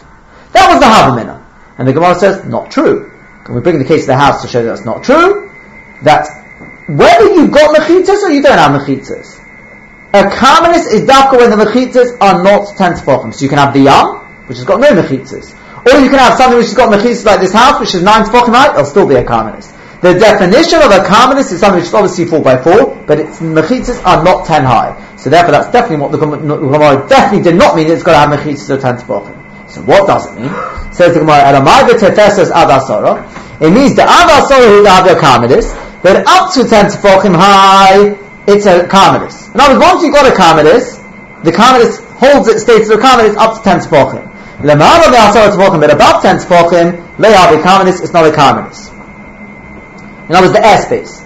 [0.53, 1.48] That was the Havamina.
[1.79, 3.11] And the Gemara says, not true.
[3.45, 5.51] Can we bring the case to the house to show that's not true.
[6.03, 6.27] That
[6.87, 9.39] whether you've got mechitzas or you don't have mechitzas,
[10.13, 13.33] a karmelis is dafka when the mechitzas are not ten tefachim.
[13.33, 14.17] So you can have the yam,
[14.49, 15.55] which has got no mechitzas.
[15.87, 18.25] Or you can have something which has got mechitzas like this house, which is nine
[18.25, 19.75] tefachim height, it'll still be a karmelis.
[20.03, 23.39] The definition of a karmelis is something which is obviously 4 by 4, but its
[23.41, 25.17] mechitzas are not 10 high.
[25.17, 28.39] So therefore that's definitely what the Gemara definitely did not mean it's got to have
[28.39, 29.38] mechitzas of 10 tefachim.
[29.69, 30.51] So what does it mean?
[30.93, 33.25] Says the Gemara, v'tefesas adasara.
[33.61, 35.69] It means the adasara who have karmelis,
[36.03, 38.17] that up to 10 tefachim high,
[38.47, 39.53] it's a karmelis.
[39.55, 40.97] In other words, once you've got a karmelis,
[41.45, 44.25] the karmelis holds its status of a karmelis up to 10 tefachim.
[44.61, 48.95] Lemara ve'asara tefachim, but above 10 tefachim, le'av a karmelis, it's not a karmelis.
[50.29, 51.25] In other words, the airspace.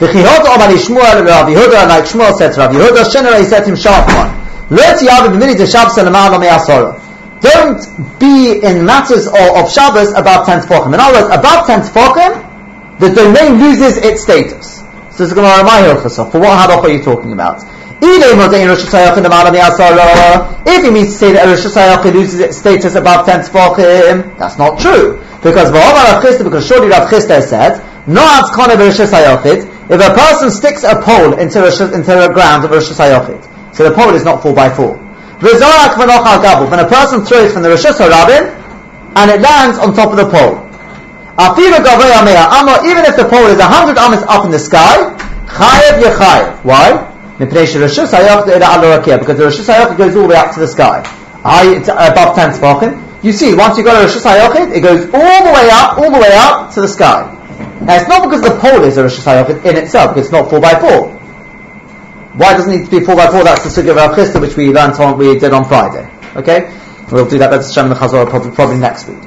[0.00, 3.76] The Chihot Omar Shmuel Rav Yehuda, like Shmuel said to Rav Yehuda, Shenere set him
[3.76, 4.32] sharp one.
[4.70, 7.09] Let Yav b'mini de Shabbos and Amar Asora.
[7.40, 7.80] Don't
[8.20, 10.92] be in matters of, of Shabbos above 10 tefachim.
[10.92, 12.36] In other words, above 10 tefachim,
[13.00, 14.80] the domain loses its status.
[15.16, 17.64] So this is going to remind you For what halacha are you talking about?
[18.02, 18.16] If
[20.84, 24.78] he means to say that Rosh Hashanah loses its status above 10 tefachim, that's not
[24.78, 25.18] true.
[25.42, 28.20] Because because surely Rav Chisda said, no
[29.92, 33.94] if a person sticks a pole into, into the ground of Rosh Hashanah, so the
[33.94, 35.09] pole is not 4 by 4
[35.40, 38.60] When a person throws from the Rosh Hashanah
[39.16, 40.60] and it lands on top of the pole,
[41.64, 45.16] even if the pole is 100 amas up in the sky.
[46.62, 47.06] Why?
[47.38, 51.02] Because the Rosh Hashanah goes all the way up to the sky.
[51.74, 53.24] It's above 10 tefachim.
[53.24, 56.10] You see, once you got a Rosh Hashanah, it goes all the way up, all
[56.10, 57.24] the way up to the sky.
[57.80, 60.50] Now it's not because the pole is a Rosh Hashanah in itself, because it's not
[60.50, 61.19] 4 by 4
[62.34, 64.40] Why doesn't it need to be 4 by 4 That's the Sugya of Rav Chisda,
[64.40, 66.08] which we learned on, we did on Friday.
[66.36, 66.72] Okay?
[67.10, 69.18] We'll do that, that's Shem the Chazorah probably, probably next week.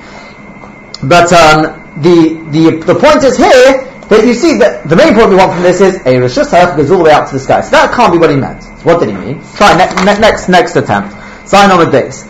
[1.04, 5.30] But um, the, the, the point is here, that you see that the main point
[5.30, 7.39] we want from this is a Rosh Hashanah goes all the way up to the
[7.39, 7.62] sky.
[7.62, 8.64] So that can't be what he meant.
[8.64, 9.41] So what did he mean?
[9.56, 11.16] Try ne- ne- next next attempt.
[11.47, 12.24] Sign on with this.
[12.24, 12.30] The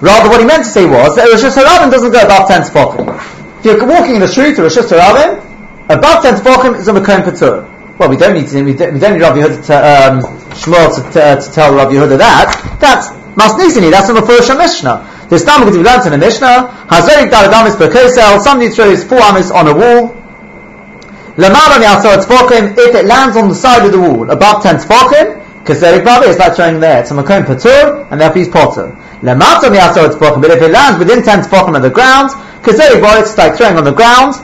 [0.00, 3.06] Rather, what he meant to say was that Rosh Hashanah doesn't go above 10 tefachim.
[3.60, 5.38] If you're walking in the street Rosh Hashanah,
[5.88, 7.71] above 10 tefachim is a Makom Patur.
[8.02, 10.18] Well, we don't need to, we don't, need Rabbi Yehuda to, um,
[10.58, 12.50] Shmuel to, to, to tell Rabbi Yehuda that.
[12.82, 15.06] That's Masnizini, that's in the first Mishnah.
[15.30, 19.22] There's time because we learned in the Mishnah, Hazerik Daladamis per Kesel, somebody throws four
[19.22, 20.18] amis on a wall,
[21.38, 26.40] if it lands on the side of the wall, above 10 tefachim, Kaserik Babi, it's
[26.40, 28.98] like throwing there, it's a Makom Patur, and therefore he's Potter.
[29.22, 32.30] Tefachim, but if it lands within 10 tefachim of the ground,
[32.66, 34.34] kazeri borit, it's like throwing on the ground,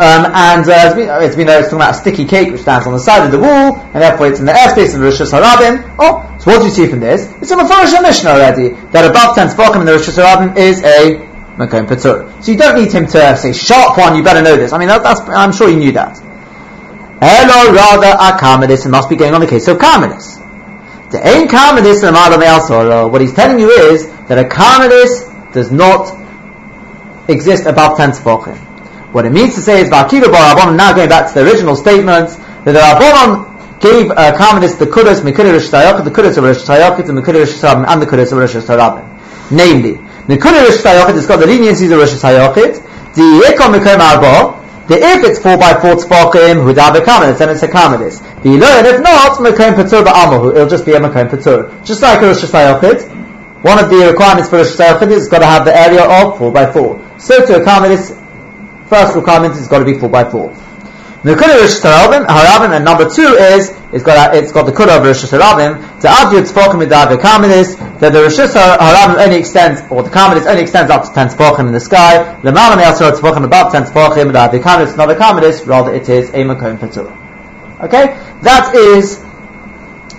[0.00, 2.86] um, and uh, it's, been, it's been it's talking about a sticky cake which stands
[2.86, 5.20] on the side of the wall, and therefore it's in the airspace of the Rosh
[5.20, 5.96] Hashanah.
[5.98, 7.28] Oh, so what do you see from this?
[7.42, 11.20] It's a Mefarish Mishnah already, that above 10 tefachim in the Rosh Hashanah is a
[11.60, 12.42] Makom Patur.
[12.42, 14.72] So you don't need him to say, sharp one, you better know this.
[14.72, 16.16] I mean, that, that's, I'm sure you knew that.
[17.20, 20.40] Hello, rather, a Karmelis, it must be going on the case of Karmelis.
[21.10, 26.16] The ain karmelis What he's telling you is that a karmelis does not
[27.28, 28.69] exist above ten tefachim.
[29.12, 30.76] What it means to say is Vakiva Barabon.
[30.76, 35.20] Now going back to the original statements that the Rabbanon gave uh, karmelis the kudas
[35.20, 38.52] mikudah the kudas of rish tayakit, and the kudas rish and the kudas of rish
[38.52, 39.50] tayakit.
[39.50, 39.94] Namely,
[40.28, 42.86] the kudas rish tayakit has got the leniencies of rish tayakit.
[43.14, 47.62] The yekom mikom arba the if it's four by four tefachim, hudav karmelis, then it's
[47.62, 48.18] a karmelis.
[48.42, 51.84] The and if not, makom patur ba'amahu, it'll just be a makom patur.
[51.84, 53.18] Just like a Rosh Hashanah
[53.62, 56.50] one of the requirements for Rosh Hashanah is got to have the area of four
[56.50, 56.98] by four.
[57.18, 58.19] So to a karmelis,
[58.90, 60.52] first requirement is got to be four by four.
[61.22, 66.00] The Kudah and number two is it's got it's got the Kudah of Rosh Harabim.
[66.00, 70.46] To argue tefachim with the Karmelis that the Rosh Harabim only extends or the Karmelis
[70.46, 72.40] only extends up to ten tefachim in the sky.
[72.40, 74.32] The Malam Yasser tefachim above ten tefachim.
[74.32, 77.14] The Karmelis not a Karmelis, rather it is a Makom Patur.
[77.84, 79.22] Okay, that is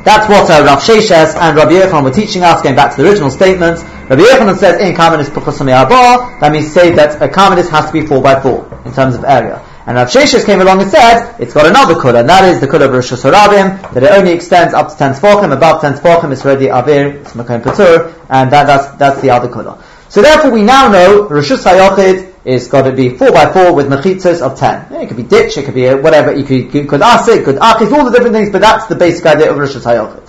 [0.03, 3.07] that's what uh, Rav Sheshes and Rabbi Yochanan were teaching us, going back to the
[3.07, 3.83] original statements.
[3.83, 7.93] Rabbi Yochanan says in Karmelis Puchasami Abba, that means say that a Karmelis has to
[7.93, 9.63] be four by four in terms of area.
[9.85, 12.67] And Rav Sheshes came along and said, it's got another kula, and that is the
[12.67, 16.31] kula of Rosh Hashanah, that it only extends up to 10 tefachim, above 10 tefachim
[16.31, 19.81] it's already avir, it's makom patur, and that, that's, that's the other kula.
[20.09, 23.87] So therefore we now know Rosh Hashanah is got to be 4 by 4 with
[23.87, 24.93] mechitzas of 10.
[24.93, 27.57] it could be ditch, it could be whatever, you could, you could ask it could
[27.57, 30.27] achis, all the different things, but that's the basic idea of Rosh Hashanah.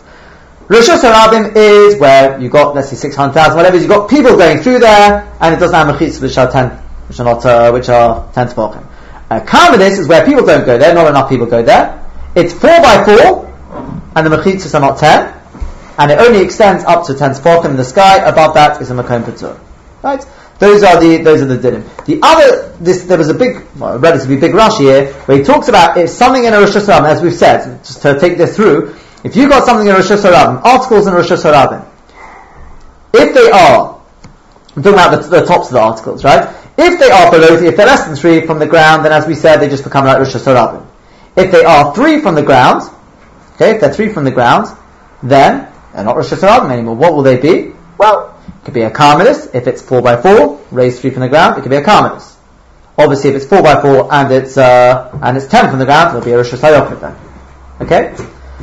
[0.68, 4.80] Rosh Hashanah is where you got, let's say 600,000, whatever, you've got people going through
[4.80, 6.70] there, and it doesn't have mechitzas which are 10,
[7.08, 8.86] which are not, uh, which are 10 tefachim.
[9.30, 11.98] Uh, is where people don't go there, not enough people go there.
[12.34, 15.42] It's 4 by 4, and the mechitzas are not 10.
[15.98, 18.16] and it only extends up to 10 tefachim in the sky.
[18.18, 19.58] Above that is a makom patur.
[20.02, 20.24] Right?
[20.62, 21.82] Those are the those are the dinim.
[22.04, 25.96] The other this there was a big, relatively big rush here where he talks about
[25.96, 28.94] if something in a Rosh Hashanah, as we've said, just to take this through.
[29.24, 31.84] If you got something in Rosh Hashanah, articles in Rosh Hashanah,
[33.12, 34.00] if they are,
[34.76, 36.54] I'm talking about the, the tops of the articles, right?
[36.78, 39.34] If they are below, if they're less than three from the ground, then as we
[39.34, 40.86] said, they just become like Rosh Hashanah.
[41.34, 42.82] If they are three from the ground,
[43.56, 44.68] okay, if they're three from the ground,
[45.24, 46.94] then they're not Rosh Hashanah anymore.
[46.94, 47.72] What will they be?
[47.98, 48.31] Well,
[48.62, 51.58] it could be a carmelis if it's four by four, raised three from the ground.
[51.58, 52.36] It could be a carmelis.
[52.96, 56.10] Obviously, if it's four by four and it's uh, and it's ten from the ground,
[56.10, 57.16] it'll be a Rosh Hashanah then.
[57.80, 58.14] Okay.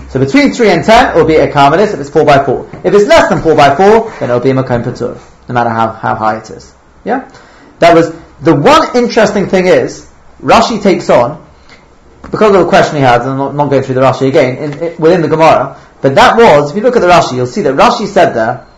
[0.07, 2.69] So between three and ten, it will be a carmelis if it's four by four.
[2.85, 5.19] If it's less than four by four, then it'll be a makom patur,
[5.49, 6.73] no matter how, how high it is.
[7.03, 7.29] Yeah.
[7.79, 10.09] That was the one interesting thing is
[10.41, 11.45] Rashi takes on
[12.21, 13.21] because of the question he had.
[13.21, 16.37] I'm not, not going through the Rashi again in, in, within the Gemara, but that
[16.37, 18.68] was if you look at the Rashi, you'll see that Rashi said there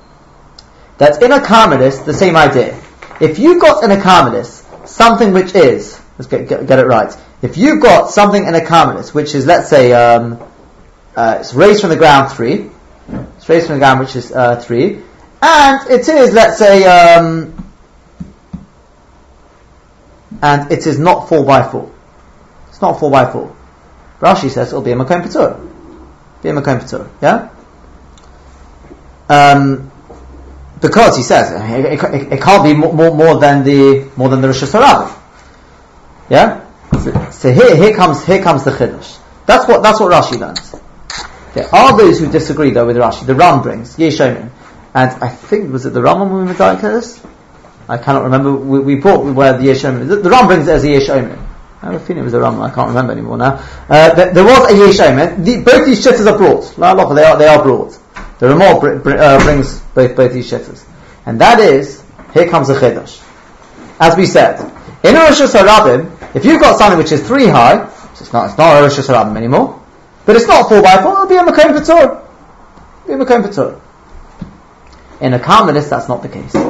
[1.02, 2.80] that in a carmelis the same idea.
[3.20, 7.12] If you've got in a carmelis something which is let's get, get, get, it right.
[7.41, 10.39] If you've got something in a carmelis which is let's say um,
[11.16, 12.70] uh, it's raised from the ground three,
[13.38, 15.02] it's raised from the ground which is uh, three,
[15.41, 16.84] and it is let's say.
[16.86, 17.58] Um,
[20.43, 21.91] and it is not 4 by 4
[22.70, 23.56] It's not 4 by 4
[24.22, 25.60] Rashi says it'll be a Makom Patur.
[26.41, 27.49] Be a Makom Patur, yeah?
[29.30, 29.91] Um,
[30.82, 34.42] because he says it, it, it, can't be more, more, more, than the more than
[34.42, 35.18] the Rosh Hashanah.
[36.30, 36.68] Yeah.
[37.00, 39.20] So, so, here here comes here comes the chiddush.
[39.46, 40.76] That's what that's what Rashi learns.
[41.54, 43.26] There are those who disagree though with Rashi.
[43.26, 44.50] The Ram brings Yeshomin,
[44.94, 47.22] and I think was it the Rambam when we were this?
[47.92, 48.54] I cannot remember.
[48.54, 50.08] We, we brought where the Yesh Omen.
[50.08, 51.38] The, the Ram brings it as a Yesh Omen.
[51.82, 52.62] I have a feeling it was a Ram.
[52.62, 53.66] I can't remember anymore now.
[53.90, 55.44] Uh, there, there, was a Yesh Omen.
[55.44, 57.16] The, both these shitters are brought.
[57.16, 58.00] They are they are brought.
[58.42, 60.84] The Ramah br- br- uh, brings both both these shitters,
[61.28, 63.22] and that is here comes a chiddush.
[64.00, 64.60] As we said,
[65.04, 68.50] in a Rosh Hashanah, if you've got something which is three high, so it's not
[68.50, 69.80] it's not a Rosh Hashanah anymore,
[70.26, 71.12] but it's not four by four.
[71.12, 72.24] It'll be a Makom Patur.
[73.06, 73.80] Be a Makom Patur.
[75.22, 76.56] In a Carmelis, that's not the case.
[76.56, 76.62] In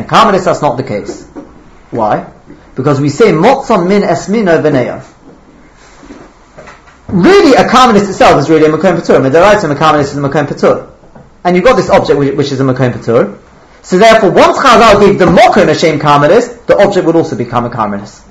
[0.00, 1.28] a Carmelis, that's not the case.
[1.92, 2.26] Why?
[2.74, 5.04] Because we say motzon min esmino v'neya.
[7.12, 9.16] Really, a Carmelis itself is really a makom patur.
[9.18, 10.90] A Carmelis is a makom patur.
[11.44, 13.38] And you've got this object which, which is a makom patur.
[13.82, 17.70] So therefore, once Chazal gave the mokom a Carmelis, the object would also become a
[17.70, 18.22] Carmelis.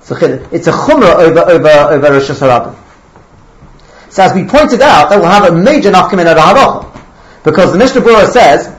[0.00, 0.16] So
[0.50, 2.76] it's a chumrah over, over, over Rosh Hashanah.
[4.08, 6.98] So as we pointed out, that will have a major nafkamin at halacha.
[7.44, 8.74] Because the Mishnah Berurah says,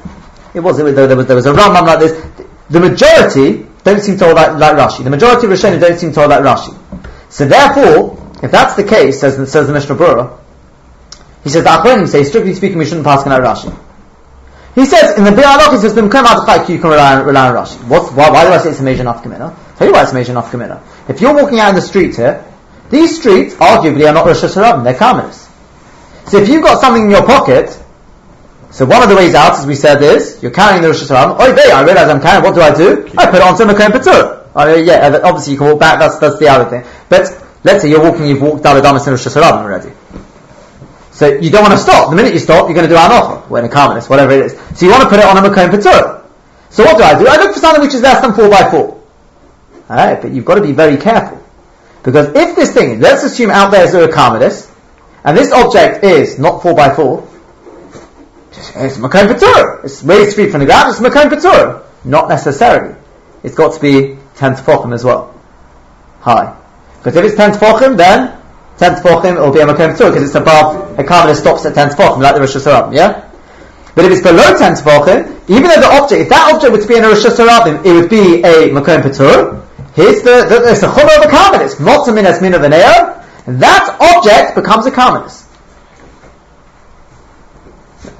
[0.56, 2.48] it was, it was, there, was, there was a Rambam like this.
[2.72, 5.04] The majority don't seem to hold like, like Rashi.
[5.04, 6.78] The majority of Rishonim don't seem to hold like Rashi.
[7.30, 10.40] So therefore, if that's the case, says, says the Mishnah Berurah,
[11.44, 13.78] he says the Achronim say, strictly speaking, we shouldn't pass on Rashi.
[14.76, 17.50] He says in the Biur Halacha, he says, "B'mkem adchai you can rely on, rely
[17.50, 19.54] on Rashi." What's, why, why do I say it's a major nafkamina?
[19.78, 20.82] Tell you why it's a major nafkamina.
[21.10, 22.46] If you're walking out in the street here,
[22.90, 25.50] these streets arguably are not Rosh Hashanah, they're Karmelis.
[26.30, 27.78] So if you've got something in your pocket
[28.72, 31.36] so one of the ways out, as we said, is you're carrying the Rosh Hashanah.
[31.38, 32.44] Oh, there, I realize I'm carrying.
[32.44, 33.06] What do I do?
[33.18, 34.48] I put it onto Makom Patur.
[34.56, 36.00] Oh, yeah, obviously you can walk back.
[36.00, 36.90] That's that's the other thing.
[37.10, 37.28] But
[37.64, 39.92] let's say you're walking, you've walked Daladamas in Rosh Hashanah already.
[41.12, 42.10] So you don't want to stop.
[42.10, 44.60] The minute you stop, you're going to do Anocha, when a Karmelis, whatever it is.
[44.80, 46.26] So you want to put it on a Makom Patur.
[46.70, 47.28] So what do I do?
[47.28, 49.04] I look for something which is less than four by four.
[49.90, 51.44] Alright, but you've got to be very careful.
[52.02, 54.74] Because if this thing, let's assume out there is a Karmelis,
[55.24, 57.28] and this object is not four by four,
[58.52, 59.84] it's Makom Patur.
[59.84, 61.84] It's raised feet from the ground, it's Makom Patur.
[62.04, 62.96] Not necessarily.
[63.44, 65.36] It's got to be 10 Tefachim as well.
[66.22, 66.61] High.
[67.02, 68.38] Because if it's 10 Tefachim, then
[68.78, 71.90] 10 Tefachim, will be a Makom Patur, because it's above, a karmelis stops at 10
[71.90, 73.28] Tefachim, like the Rosh Hashanah, yeah?
[73.96, 76.88] But if it's below 10 Tefachim, even though the object, if that object were to
[76.88, 79.66] be in a Rosh Hashanah, it would be a Makom Patur.
[79.96, 82.74] Here's the, the, it's the Chumrah of a karmelis, it's Motzamin Esmin of an
[83.48, 85.48] that object becomes a karmelis.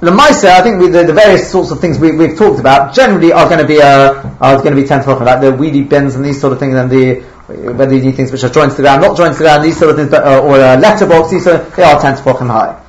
[0.00, 3.48] Lemaisa, I think the, the, various sorts of things we, have talked about generally are
[3.48, 6.40] going to be uh, are going to be ten like the weedy bins and these
[6.40, 9.02] sort of things, and the whether you need things which are joined to the ground,
[9.02, 11.44] not joined to the ground, these sort of things, but, uh, or a letterbox, these
[11.44, 12.80] sort of, they are ten tefachim high.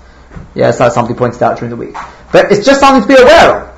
[0.56, 1.96] Yes, that's something pointed out during the week.
[2.32, 3.74] But it's just something to be aware of.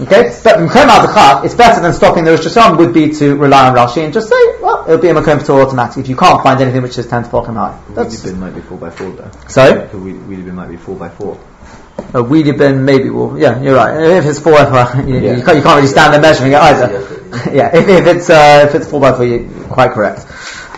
[0.00, 4.04] Okay, but it's better than stopping the Rosh Hashanah would be to rely on Rashi
[4.04, 6.82] and just say, well, it'll be a Makom Patur automatic if you can't find anything
[6.82, 7.76] which is 10 tefachim high.
[7.94, 9.30] That's wheelie bin might be 4 by 4 though.
[9.48, 9.72] Sorry?
[9.72, 11.40] The wheelie bin might be 4 by 4
[12.14, 14.18] a wheelie bin maybe will, yeah, you're right.
[14.18, 15.36] If it's 4 by 4, you, yeah.
[15.36, 16.88] you, can't, you can't really stand there measuring it either.
[17.52, 20.26] yeah, if, if it's, uh, if it's 4 by 4, you're quite correct.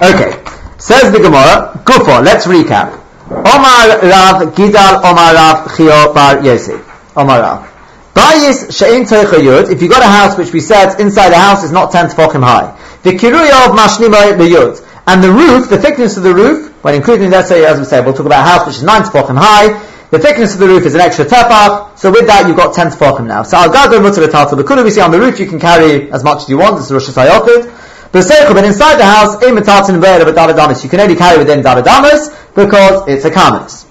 [0.03, 0.43] Okay.
[0.79, 3.01] Says the Gemara, Gufa, let's recap.
[3.31, 6.81] Omar Rav Gidal Omar Rav Chio Bar Yosef.
[7.17, 7.71] Omar Rav.
[8.13, 9.71] Bayis she'en yud.
[9.71, 12.43] If you got a house which we said inside the house is not ten tefachim
[12.43, 12.77] high.
[13.05, 14.85] The kiruya of mashnima yud.
[15.07, 18.05] And the roof, the thickness of the roof, when including let's say as we said,
[18.05, 19.79] we'll talk about a house which is nine tefachim high.
[20.11, 21.97] The thickness of the roof is an extra tefach.
[21.99, 23.45] So with that you've got ten tefachim now.
[23.45, 26.43] So al gadol mutar the we see on the roof you can carry as much
[26.43, 26.77] as you want.
[26.77, 28.11] This is Rosh Hashanah.
[28.13, 31.63] But but inside the house, im metatin v'er of davadamis, you can only carry within
[31.63, 33.87] Davadamas because it's a kamas.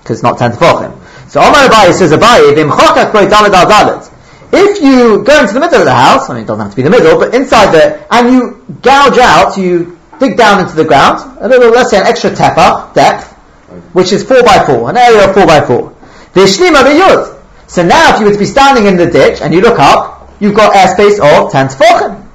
[0.00, 0.98] Because it's not ten tefachim.
[1.28, 2.56] So Omar Abayi says Abayi,
[4.50, 6.76] if you go into the middle of the house, I mean it doesn't have to
[6.76, 10.84] be the middle, but inside there, and you gouge out, you dig down into the
[10.84, 13.37] ground, a little, let's say an extra tefach, depth,
[13.92, 15.94] which is 4 by 4 an area of 4 by 4
[17.66, 20.30] So now if you were to be standing in the ditch and you look up,
[20.40, 22.28] you've got airspace of 10 tefachim.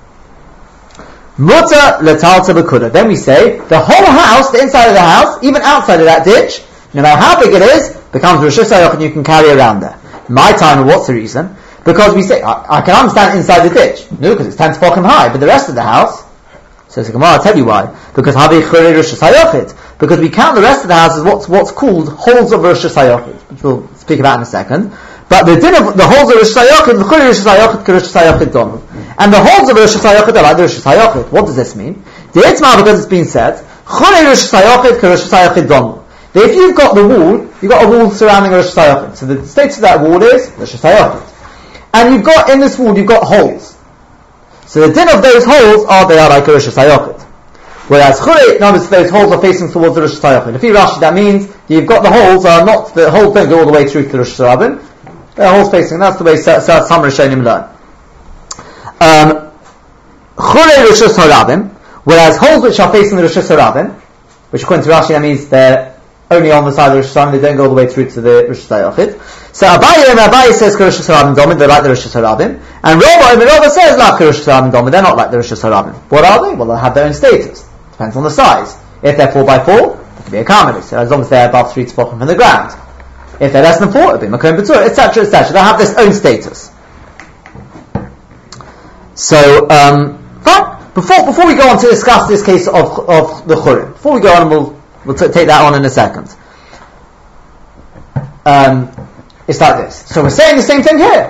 [1.37, 2.91] Muta bekuda.
[2.91, 6.23] Then we say the whole house, the inside of the house, even outside of that
[6.25, 6.61] ditch,
[6.93, 9.97] no matter how big it is, becomes Rosh Hashanah and you can carry around there.
[10.29, 11.55] My time, what's the reason?
[11.83, 14.05] Because we say, I, I can understand inside the ditch.
[14.19, 16.22] No, because it's 10 tefachim high, but the rest of the house,
[16.93, 17.89] says the Gemara, I'll tell you why.
[18.13, 18.35] Because.
[19.97, 22.85] Because we count the rest of the house as what's, what's called holes of Rosh
[22.85, 24.91] Hashanah, which we'll speak about in a second.
[25.27, 29.33] But the din of the holes of Rosh Hashanah, the Rosh Hashanah, Rosh Hashanah And
[29.33, 31.31] the holes of Rosh Hashanah are like Rosh.
[31.31, 32.03] What does this mean?
[32.33, 36.03] The Itmar, because it's been said, Rosh Hashanah, Rosh Hashanah
[36.35, 39.15] if you've got the wall, you've got a wall surrounding Rosh Hashanah.
[39.15, 41.89] So the status of that wall is Rosh Hashanah.
[41.95, 43.72] And you've got, in this wall, you've got holes.
[44.65, 47.21] So the din of those holes are, they are like a Rosh Hashanah.
[47.87, 50.55] Whereas Chure, notice those holes are facing towards the Rosh Hashanah.
[50.55, 53.59] If you Rashi, that means you've got the holes are not, the holes don't go
[53.59, 54.89] all the way through to the Rosh Hashanah.
[55.35, 57.69] They're holes facing, that's the way some Rishonim learn.
[58.99, 59.51] Um,
[60.37, 61.69] Chure Rosh Hashanah,
[62.03, 63.93] whereas holes which are facing the Rosh Hashanah,
[64.51, 65.92] which according to Rashi that means they're
[66.33, 68.21] only on the side of Rosh Hashanah, they don't go all the way through to
[68.21, 69.53] the Rosh Hashanah.
[69.53, 72.49] So Abaye and Abaye says Rosh Hashanah they're like the Rosh Hashanah.
[72.83, 75.93] And Rova and Rova says like Rosh Hashanah Domin, they're not like the Rosh Hashanah.
[76.11, 76.55] What are they?
[76.55, 77.67] Well, they have their own status.
[77.91, 78.77] Depends on the size.
[79.03, 79.75] If they're 4 by 4
[80.15, 82.35] they can be a accommodated, so as long as they're above 3 to from the
[82.35, 82.79] ground.
[83.39, 85.53] If they're less than 4, it'll be Makom Patur, etc., etc.
[85.53, 86.71] They have this own status.
[89.15, 93.55] So, um, but before, before we go on to discuss this case of, of the
[93.55, 96.33] Churim, before we go on, we'll We'll t- take that on in a second.
[98.45, 98.91] Um,
[99.47, 100.05] it's like this.
[100.07, 101.29] So we're saying the same thing here.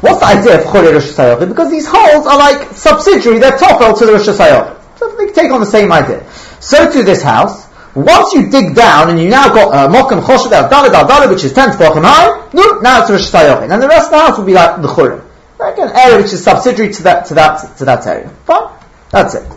[0.00, 1.48] What's the idea of Chore Rosh Hashanah?
[1.48, 4.98] Because these holes are like subsidiary, they're topel to the Rosh Hashanah.
[4.98, 6.30] So they take on the same idea.
[6.60, 10.70] So to this house, once you dig down and you now got uh, Mokum Choshev
[10.70, 13.70] Dalad Al which is 10 tefachim high, no, now it's Rosh Hashanah.
[13.70, 15.24] And the rest of the house will be like the Churim.
[15.58, 18.28] Like an area which is subsidiary to that, to that, to that area.
[18.46, 18.78] Fine?
[19.10, 19.52] That's it.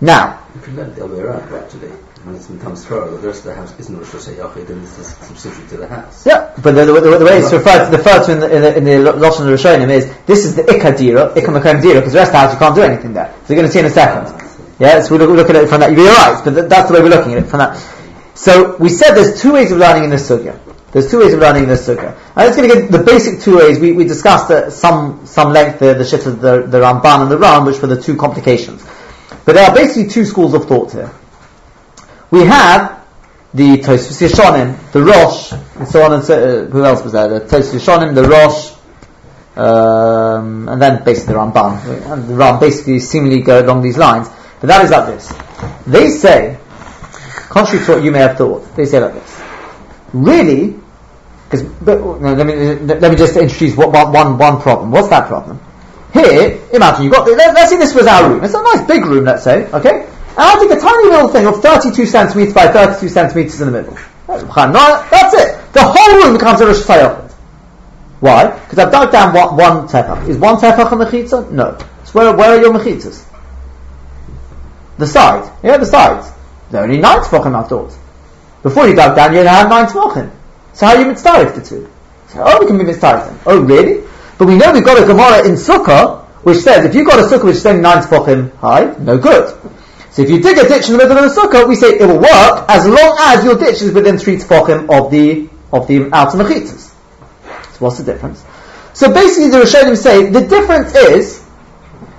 [0.00, 0.44] Now.
[0.54, 3.54] You can learn the other way around, when it's sometimes Torah, the rest of the
[3.54, 6.26] house isn't Rosh Hashanah then subsidiary to the house.
[6.26, 8.62] Yeah, but the, the, the, the way it's referred to, referred to in the, in
[8.62, 12.18] the, in the Lashon Rishonim is, this is the Ikka Dira, Ikka Dira, because the
[12.18, 13.34] rest of the house you can't do anything there.
[13.44, 14.26] So you're going to see in a second.
[14.28, 15.92] Ah, yeah, so we look, we look at it from that.
[15.92, 17.76] You're right, but that's the way we're looking at it from that.
[18.34, 20.58] So we said there's two ways of learning in this sugya.
[20.92, 22.18] There's two ways of learning in this sugya.
[22.36, 23.78] I'm just going to give the basic two ways.
[23.78, 27.30] We, we discussed at some some length the, the shift of the, the Ramban and
[27.30, 28.86] the Ram, which were the two complications.
[29.44, 31.10] But there are basically two schools of thought here
[32.30, 33.04] we have
[33.52, 36.34] the Tosfos Yeshonim, the Rosh, and so on and so.
[36.34, 37.28] Uh, who else was there?
[37.28, 38.72] The Tosfos Yeshonim, the Rosh,
[39.56, 42.12] um, and then basically the Ramban.
[42.12, 44.28] And the Ram basically seemingly go along these lines.
[44.60, 45.32] But that is like this.
[45.86, 46.58] They say,
[47.48, 49.40] contrary to what you may have thought, they say like this.
[50.12, 50.76] Really,
[51.44, 54.90] because no, let me let me just introduce one, one, one problem.
[54.90, 55.60] What's that problem?
[56.12, 57.26] Here, imagine you got.
[57.28, 58.44] Let's say this was our room.
[58.44, 59.24] It's a nice big room.
[59.24, 60.09] Let's say, okay.
[60.36, 63.98] I take a tiny little thing of 32 centimeters by 32 centimeters in the middle.
[64.26, 65.72] That's it.
[65.72, 67.26] The whole room becomes a Rosh.
[68.20, 68.50] Why?
[68.50, 70.28] Because I've dug down one, one tefach.
[70.28, 71.50] Is one tefach a mechitza?
[71.50, 71.78] No.
[72.04, 73.26] So where, where are your mechitzas?
[74.98, 75.48] The sides.
[75.62, 76.30] Yeah, the sides.
[76.70, 77.96] There are only nine tefachim outdoors.
[78.62, 80.30] Before you dug down, you had nine tefachim.
[80.74, 81.90] So how are you mitzvah the two?
[82.28, 84.06] So, oh, we can be mitzvah Oh, really?
[84.38, 87.22] But we know we've got a Gemara in Sukkah, which says if you've got a
[87.22, 89.56] Sukkah which is only nine tefachim high, no good.
[90.10, 92.06] So if you dig a ditch in the middle of the sukkah, we say it
[92.06, 96.10] will work as long as your ditch is within three tefachim of the of the
[96.12, 96.90] outer mechitzas.
[97.72, 98.44] So what's the difference?
[98.92, 101.46] So basically, the Rishonim say the difference is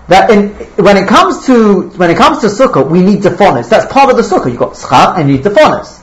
[0.07, 0.49] that in,
[0.81, 3.69] when it comes to when it comes to sukkah, we need defonis.
[3.69, 4.47] That's part of the sukkah.
[4.47, 6.01] You've got schach and you need defonis,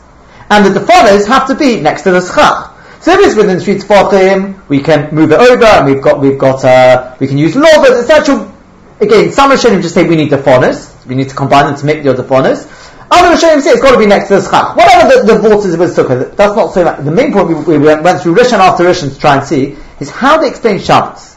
[0.51, 2.75] and the defonis have to be next to the schach.
[3.01, 6.39] So if it's within three tefachim, we can move it over, and we've got we've
[6.39, 8.53] got uh, we can use lovers, etc.
[9.01, 12.03] Again, some Rishonim just say we need defonis we need to combine them to make
[12.03, 12.67] the other bonus.
[13.11, 14.77] Other Rishonim say it's got to be next to the schach.
[14.77, 17.03] Whatever the, the vault is with sukkah, that's not so much.
[17.05, 20.11] The main point we, we went through Rishon after Rishon to try and see is
[20.11, 21.37] how they explain Shabbos.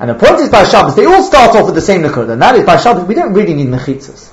[0.00, 2.42] And the point is by Shabbos, they all start off with the same liquor, and
[2.42, 4.32] that is by Shabbos, we don't really need mechitzas.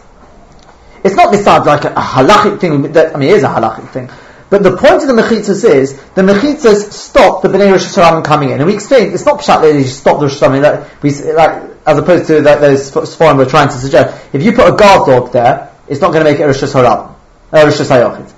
[1.03, 3.89] It's not sounds like a, a halachic thing, that, I mean, it is a halachic
[3.89, 4.09] thing.
[4.49, 8.55] But the point of the mechitzas is, the mechitzas stop the Bnei Rosh coming in.
[8.55, 11.68] And we explained, it's not pshat that they just stop the Rosh like, we, like,
[11.86, 14.34] as opposed to that, those foreign we're trying to suggest.
[14.34, 17.15] If you put a guard dog there, it's not going to make it Rosh Hashanah,
[17.51, 18.34] Rosh.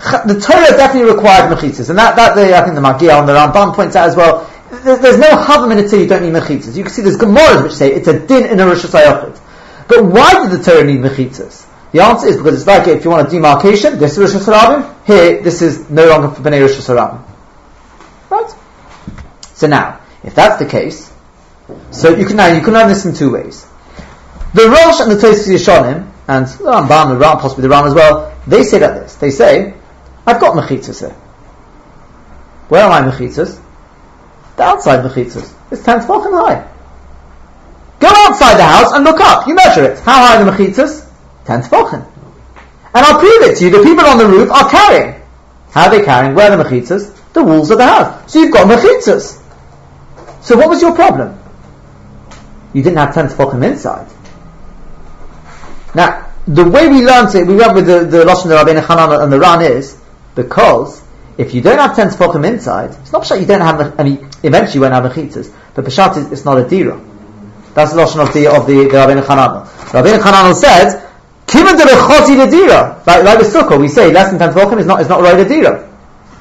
[0.00, 3.34] The Torah definitely required mechitzas, and that, that the, I think the Magia on the
[3.34, 4.50] Ramban points out as well.
[4.70, 6.76] There's no havam in it you don't need mechitzas.
[6.76, 9.38] You can see there's Gemaras which say it's a din in a Rosh Hashanah.
[9.88, 11.66] But why did the Torah need mechitzas?
[11.92, 15.04] The answer is because it's like if you want a demarcation, this is Rosh Hashanah,
[15.06, 17.24] here this is no longer for Bnei Rosh Hashanah.
[18.30, 18.54] Right?
[19.54, 21.12] So now, if that's the case,
[21.90, 23.66] so you can now you can learn this in two ways.
[24.54, 27.94] The Rosh and the Tosfos Yeshanim, and the Rambam, the Ram, possibly the Ram as
[27.94, 29.16] well, they say like this.
[29.16, 29.74] They say,
[30.26, 31.16] I've got mechitzas here.
[32.68, 33.60] Where are my mechitzas?
[34.56, 35.52] The outside mechitzas.
[35.70, 36.68] It's ten tefachim high.
[37.98, 39.46] Go outside the house and look up.
[39.46, 39.98] You measure it.
[40.00, 41.08] How high are the mechitzas?
[41.44, 42.06] Ten tefachim.
[42.94, 43.70] And I'll prove it to you.
[43.70, 45.20] The people on the roof are carrying.
[45.70, 46.34] How are they carrying?
[46.34, 47.32] Where are the mechitzas?
[47.32, 48.32] The walls of the house.
[48.32, 49.40] So you've got mechitzas.
[50.42, 51.39] So what was your problem?
[52.72, 54.06] You didn't have ten tefachim inside.
[55.94, 59.22] Now, the way we learned it, we went with the, the Lashon the Rabbeinu Hanan
[59.22, 60.00] and the Ran is
[60.34, 61.02] because
[61.36, 63.98] if you don't have ten tefachim inside, it's not that you don't have.
[63.98, 67.00] I mean, eventually you won't have mechitzas, but Peshat is it's not a dira.
[67.74, 69.66] That's the Lashon of the of the, the Rabbeinu Hanan.
[69.66, 71.08] Rabbeinu Hanan said
[71.46, 73.04] Kivan de lechoti ledira.
[73.06, 75.34] Like, like the sukkah, we say less than ten tefachim is not, is not right
[75.34, 75.50] ledira.
[75.50, 75.90] Dira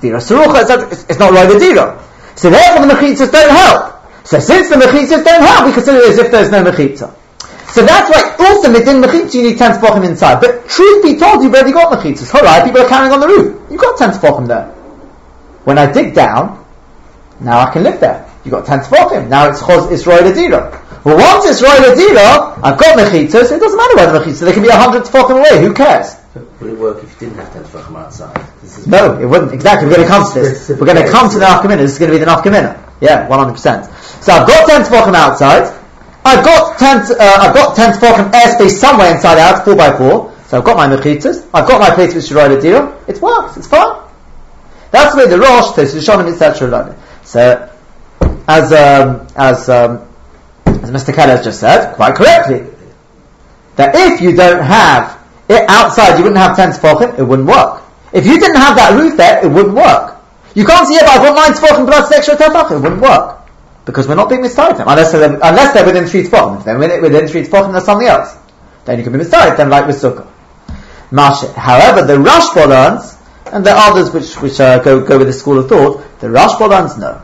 [0.02, 2.02] Dira surucha, it's, it's not right a dira.
[2.36, 3.89] So therefore the mechitzas don't help.
[4.30, 7.12] So since the mechitzas don't help, we consider it as if there's no mechitza.
[7.74, 10.40] So that's why also within mechitza you need ten tefachim inside.
[10.40, 12.32] But truth be told, you've already got mechitzas.
[12.36, 13.72] Alright, people are carrying on the roof.
[13.72, 14.68] You've got ten tefachim there.
[15.66, 16.64] When I dig down,
[17.40, 18.30] now I can live there.
[18.46, 19.30] You've got ten tefachim.
[19.30, 20.80] Now it's choz Israel Adira.
[21.04, 24.54] Well, once it's Roy Ladila, I've got Mechitzas, it doesn't matter where the Mechitzas, they
[24.54, 26.18] can be a hundred tefachim away, who cares?
[26.60, 28.46] Would it work if you didn't have ten tefachim outside?
[28.86, 29.54] No, it wouldn't.
[29.54, 30.70] Exactly, we're going to come to this.
[30.70, 32.78] We're going to come to the Nafkamina, this is going to be the Nafkamina.
[33.02, 33.99] Yeah, 100%.
[34.22, 35.76] So I've got 10 tefachim outside,
[36.26, 40.30] I've got 10, uh, I've got 10 tefachim airspace somewhere inside out, 4 by 4
[40.50, 43.68] so I've got my Mechitzas, I've got my place with Shirai Ladila, it works, it's
[43.68, 44.02] fine.
[44.90, 46.98] That's the way the Rosh, the Shonim, etc.
[47.24, 47.72] So,
[48.48, 50.10] as, um, as, um,
[50.66, 51.14] as Mr.
[51.14, 52.66] Keller has just said, quite correctly,
[53.76, 57.84] that if you don't have it outside, you wouldn't have 10 tefachim, it wouldn't work.
[58.12, 60.18] If you didn't have that roof there, it wouldn't work.
[60.56, 63.40] You can't see it, but I've got 9 tefachim plus extra tefachim, it wouldn't work.
[63.90, 64.44] Because we're not being
[64.78, 66.60] them, unless they're, unless they're within 3 tefachim.
[66.60, 68.38] If they're within 3 tefachim, there's something else.
[68.86, 70.28] Then you can be them, like with sukkah.
[71.56, 73.18] However, the Rashba learns,
[73.52, 76.28] and there are others which, which uh, go, go with the school of thought, the
[76.28, 77.20] Rashba learns no.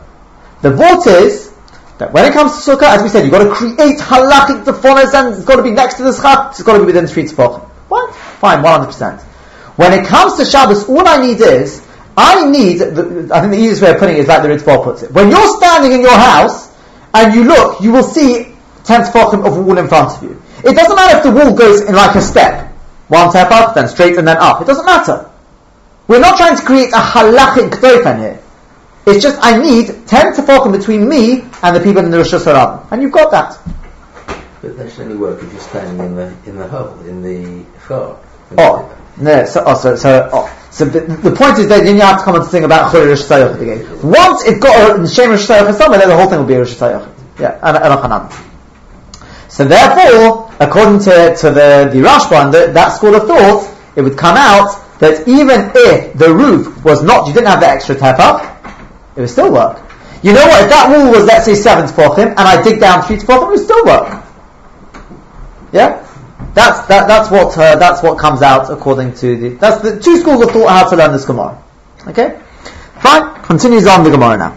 [0.62, 1.54] The vote is,
[1.98, 5.14] that when it comes to sukkah, as we said, you've got to create halachic defonas
[5.14, 7.24] and it's got to be next to the schach, it's got to be within three
[7.24, 7.62] tefachim.
[7.88, 8.12] What?
[8.14, 9.22] Fine, 100%.
[9.76, 11.85] When it comes to Shabbos, all I need is,
[12.16, 14.82] I need, the, I think the easiest way of putting it is like the Ritva
[14.82, 15.12] puts it.
[15.12, 16.74] When you're standing in your house,
[17.12, 18.54] and you look, you will see
[18.84, 20.42] 10 tefachim of wall in front of you.
[20.64, 22.72] It doesn't matter if the wall goes in like a step.
[23.08, 24.60] One step up, then straight, and then up.
[24.60, 25.30] It doesn't matter.
[26.08, 28.42] We're not trying to create a halachic gdofen here.
[29.06, 32.90] It's just I need ten tefachim between me and the people in the Rosh Hashanah,
[32.90, 33.58] and you've got that.
[34.60, 37.64] But that should only work if you're standing in the in the hole in the
[37.78, 38.18] far.
[38.58, 39.44] Oh no!
[39.44, 42.34] So, oh, so, so, oh, so the, the, point is that you have to come
[42.34, 43.24] and think about Chori Rosh
[43.62, 43.80] again.
[44.02, 46.74] Once it's got a Shem Rosh Hashanah somewhere, then the whole thing will be Rosh
[46.74, 47.10] Hashanah.
[47.40, 48.30] Yeah, and Hanan.
[49.48, 54.18] So therefore, according to to the the Rashba the, that school of thought, it would
[54.18, 54.68] come out
[54.98, 58.44] that even if the roof was not, you didn't have the extra tefach,
[59.16, 59.80] it would still work.
[60.22, 60.64] You know what?
[60.64, 63.48] If that wall was, let's say, seven tefachim, and I dig down three tefachim, it
[63.48, 64.22] would still work.
[65.72, 66.05] Yeah,
[66.56, 70.16] that's that, that's what uh, that's what comes out according to the that's the two
[70.16, 71.62] schools of thought how to learn this Gemara.
[72.08, 72.40] Okay,
[72.98, 73.42] fine.
[73.44, 74.56] Continues on the Gemara now.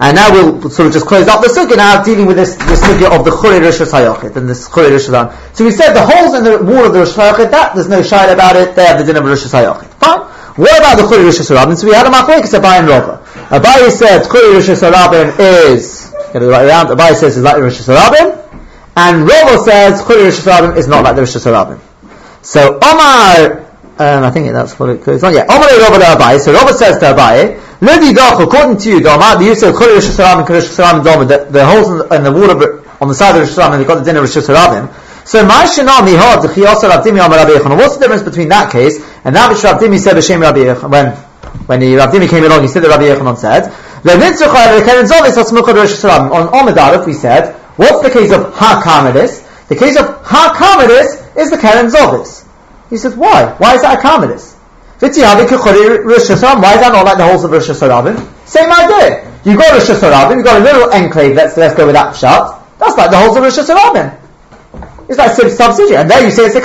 [0.00, 2.80] And now we'll sort of just close up the sukkah now, dealing with this, this
[2.80, 5.54] sukkah of the Churi Rosh Hashanah and this Churi Hashanah.
[5.54, 8.00] So we said the holes in the wall of the Rosh Hashanah, that there's no
[8.00, 8.74] shayla about it.
[8.74, 9.84] They have the din of Rosh Hashanah.
[10.00, 10.20] Fine.
[10.56, 11.76] What about the Churi Rosh Hashanah?
[11.76, 13.22] So we had a machlekes Abai and Rava.
[13.50, 16.88] Abai said Churi Rosh Hashanah is get it right around.
[16.88, 18.43] Abai says is like the Rosh Hashanah,
[18.96, 21.80] and Rava says Churi Rosh Hashanah is not like the Rosh Hashanah.
[22.42, 23.60] So Omar,
[23.98, 25.34] um, I think that's what it goes on.
[25.34, 26.40] Yeah, Omar Rava to Abai.
[26.40, 29.94] So Rava says to Abai, Lidi Dach, according to you, Dama, the use of Churi
[29.94, 32.84] Rosh Hashanah and Rosh Hashanah Dama, the, the holes in the, in the wall of
[33.02, 35.26] on the side of Rosh Hashanah, they've got the din of Rosh Hashanah.
[35.26, 37.76] So my shanami hod the chiyasa Rav Dimi Amar Rabbi Yechon.
[37.76, 40.90] What's the difference between that case and that which Rav Dimi said b'shem Rabbi Yechon
[40.90, 41.16] when
[41.66, 42.62] when he, ravdimi came along?
[42.62, 43.72] He said that Rabbi Yechon said.
[44.04, 49.68] The Nitsukh and Zom is on Omedarif we said, what's the case of Ha-Karmelis?
[49.68, 52.46] The case of Ha-Karmelis is the Keren Zovis.
[52.90, 53.54] He says, why?
[53.58, 54.54] Why is that a Karmelis?
[55.00, 58.46] Why is that not like the whole of Rosh Hashanah?
[58.46, 59.32] Same idea.
[59.44, 62.78] You've got Rosh Hashanah, you've got a little enclave, let's, let's go with that shot.
[62.78, 64.18] That's like the whole of Rosh Hashanah.
[65.08, 65.96] It's like substitute.
[65.96, 66.60] And there you say it's a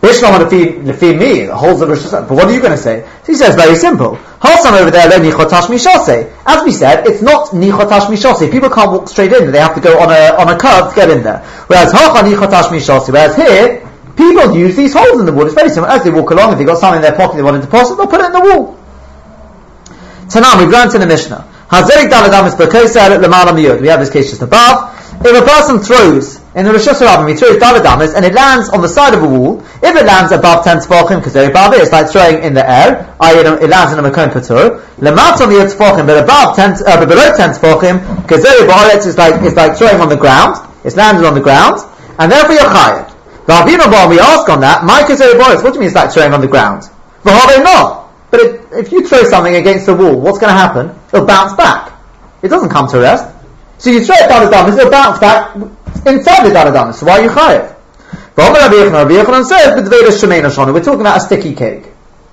[0.00, 2.26] Bishlam want to feed, to feed me, the whole Rosh Hashanah.
[2.26, 3.06] But what are you going to say?
[3.26, 4.16] He says very simple.
[4.40, 6.32] Halsam over there, nichotash mishase.
[6.46, 8.50] As we said, it's not nichotash mishase.
[8.50, 10.96] People can't walk straight in; they have to go on a on a curve to
[10.96, 11.44] get in there.
[11.66, 13.12] Whereas hacha nichotash mishase.
[13.12, 13.86] Whereas here,
[14.16, 15.44] people use these holes in the wall.
[15.44, 15.92] It's very simple.
[15.92, 17.96] As they walk along, if they've got something in their pocket they want to deposit,
[17.96, 18.80] they'll put it in the wall.
[20.32, 21.46] Tanam, we've learned in the Mishnah.
[21.68, 24.96] Hazerik daladam is We have this case just above.
[25.22, 28.82] If a person throws in the Rosh Hashanah, he throws daladamas and it lands on
[28.82, 31.82] the side of a wall, if it lands above 10 tefachim, because they're above it,
[31.82, 33.38] it's like throwing in the air, i.e.
[33.38, 37.06] it lands in a makom patur, lemat on the tefachim, but above 10, uh, but
[37.06, 41.24] below 10 tefachim, because there is like, it's like throwing on the ground, it's landed
[41.24, 41.78] on the ground,
[42.18, 43.10] and therefore you're chayav.
[43.46, 46.40] Ravina we ask on that, my kazeri what do you mean it's like throwing on
[46.40, 46.82] the ground?
[47.22, 48.10] V'havei not.
[48.30, 50.94] But if, if you throw something against the wall, what's going to happen?
[51.12, 51.92] It'll bounce back.
[52.42, 53.26] It doesn't come to rest.
[53.78, 55.56] So you throw it down the damas, it'll bounce back
[56.06, 56.98] inside the damas.
[56.98, 57.76] So why are you chayiv?
[58.36, 58.44] We're
[60.82, 61.86] talking about a sticky cake,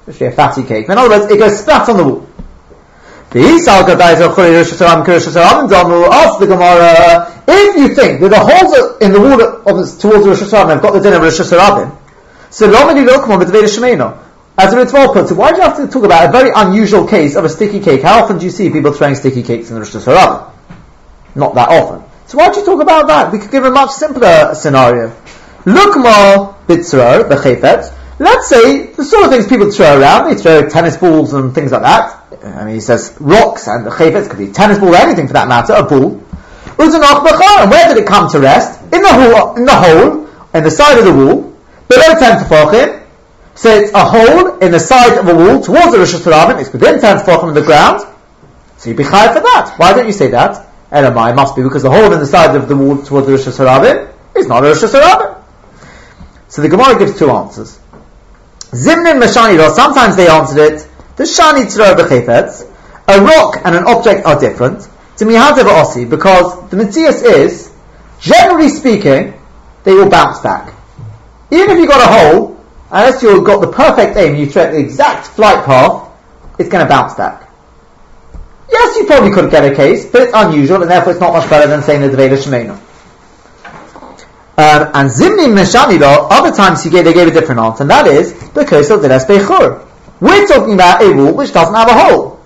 [0.08, 0.86] especially a fatty cake.
[0.86, 2.28] In other words, it goes splat on the wall.
[3.30, 3.86] Ask
[6.40, 9.66] the Gemara, if you think that the holes in the wall of,
[10.00, 11.92] towards the Rosh Hashanah have got the din of Rosh Hashanah,
[12.50, 14.18] so Lomini Lokman with Veda Shemena.
[14.58, 17.36] As a Ritva puts why do you have to talk about a very unusual case
[17.36, 18.02] of a sticky cake?
[18.02, 20.54] How often do you see people throwing sticky cakes in the Rosh Hashanah?
[21.36, 22.07] Not that often.
[22.28, 23.32] So why don't you talk about that?
[23.32, 25.16] We could give a much simpler scenario.
[25.66, 27.94] Look more bitzro, the chayfet.
[28.20, 31.72] Let's say the sort of things people throw around, they throw tennis balls and things
[31.72, 32.24] like that.
[32.44, 35.34] I mean, he says rocks and the chayfets could be tennis ball, or anything for
[35.34, 36.22] that matter, a ball.
[36.80, 38.82] And where did it come to rest?
[38.94, 41.54] In the hole, in the hole, in the side of the wall,
[41.88, 43.04] below ten tefachim.
[43.56, 46.60] So it's a hole in the side of a wall towards the Rosh Hashanah.
[46.60, 48.02] It's within ten tefachim of the ground.
[48.78, 49.74] So you'd be high for that.
[49.78, 50.67] Why don't you say that?
[50.92, 53.46] Elamai must be because the hole in the side of the wall towards the Rosh
[53.46, 55.44] Hashanah is not a Rosh Hashanah.
[56.48, 57.80] So the Gemara gives two answers.
[58.72, 62.70] Zimnin Mashani sometimes they answered it, the Shani Tzra B'chefetz,
[63.08, 67.74] a rock and an object are different, to Mihadev Osi, because the Matthias is,
[68.20, 69.34] generally speaking,
[69.84, 70.74] they will bounce back.
[71.50, 74.74] Even if you got a hole, unless you've got the perfect aim, and you thread
[74.74, 76.12] the exact flight path,
[76.60, 77.47] it's going to bounce back.
[78.70, 81.50] Yes, you probably could get a case, but it's unusual, and therefore it's not much
[81.50, 82.80] better than saying the Deveda Shemena.
[84.60, 88.34] Um, and Zimni Meshamilo, other times gave, they gave a different answer, and that is
[88.56, 89.86] because of the Bechur.
[90.20, 92.44] We're talking about a wall which doesn't have a hole.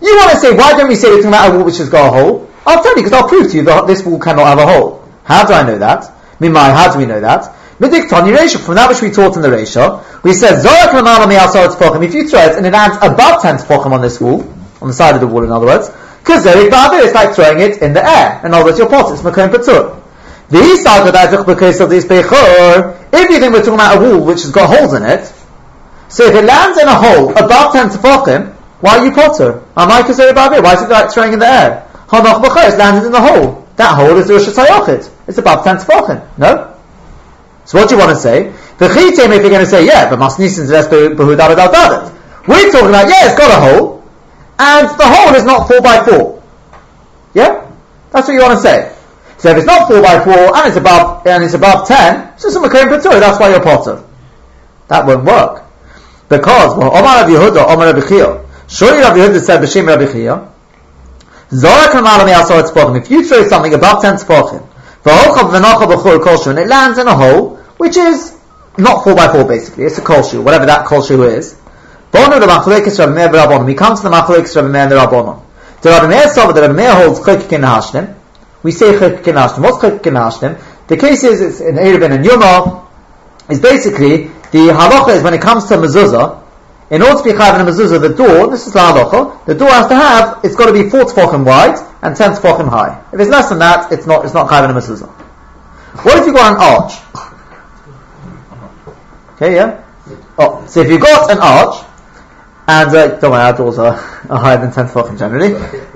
[0.00, 1.88] You want to say, why don't we say we're talking about a wall which has
[1.88, 2.48] got a hole?
[2.64, 5.08] I'll tell you, because I'll prove to you that this wall cannot have a hole.
[5.24, 6.04] How do I know that?
[6.38, 7.52] Mimai, how do we know that?
[7.80, 12.28] Midiktoni Resha, from that which we taught in the Resha, we said, Zorak If you
[12.28, 14.42] throw it and it lands above 10 tefachim on this wall,
[14.80, 15.88] on the side of the wall, in other words.
[16.24, 18.40] Kazerik Because it's like throwing it in the air.
[18.44, 20.02] In other words, your pot, it's makom patur.
[20.48, 24.42] The Isal because of this bechor, if you think we're talking about a wall which
[24.42, 25.30] has got holes in it,
[26.08, 29.62] so if it lands in a hole above 10 tefachim, why are you potter?
[29.76, 30.62] Am I about it?
[30.62, 31.86] Why is it like throwing in the air?
[32.08, 33.68] Hanach b'chor, it's landed in the hole.
[33.76, 35.10] That hole is the Rosh Hashanah.
[35.26, 36.38] It's above 10 tefachim.
[36.38, 36.74] No?
[37.66, 38.50] So what do you want to say?
[38.78, 43.26] The chitim, if you're going to say, yeah, but masnisin david We're talking about, yeah,
[43.26, 43.97] it's got a hole,
[44.58, 46.42] and the hole is not 4 by 4
[47.34, 47.70] Yeah?
[48.10, 48.94] That's what you want to say.
[49.38, 52.42] So if it's not 4 by 4 and it's above and it's above 10, it's
[52.42, 54.02] just a Makom Patur, that's why you're potter.
[54.88, 55.64] That won't work.
[56.28, 58.44] Because, well, Omar Rabbi Yehuda, Omar Rabbi Chia.
[58.66, 60.50] Surely Rabbi Yehuda said, B'Shem Rabbi Chia,
[61.50, 64.66] Zorak Ramalami Asor Tzpochim, if you throw something above 10 Tzpochim,
[65.04, 68.36] V'hochav V'nochav B'chur Kolshu, and it lands in a hole, which is
[68.76, 71.54] not 4 by 4 basically, it's a Kolshu, whatever that Kolshu is,
[72.10, 73.68] Bono the machlekes Rabbi Meir Rabbanon.
[73.68, 75.42] He comes to the machlekes Rabbi Meir and the Rabbanon.
[75.82, 78.14] The Rabbi Meir saw that Rabbi Meir holds chayk in hashlim.
[78.62, 79.60] We say chayk in hashlim.
[79.60, 80.60] What's chayk in hashlim?
[80.88, 82.86] The case is it's in Erevin and Yoma
[83.50, 86.44] is basically the halacha is when it comes to mezuzah.
[86.90, 89.54] In order to be chayv in a mezuzah, the door, this is the halacha, the
[89.54, 93.04] door has to have, it's got to be four tefachim wide and ten tefachim high.
[93.12, 95.08] If it's less than that, it's not, it's not chayv in a mezuzah.
[96.04, 96.94] What if you got an arch?
[99.34, 99.84] Okay, yeah?
[100.38, 101.84] Oh, so if you got an arch,
[102.68, 105.52] and uh, don't worry, our doors are, higher than 10 tefachim generally.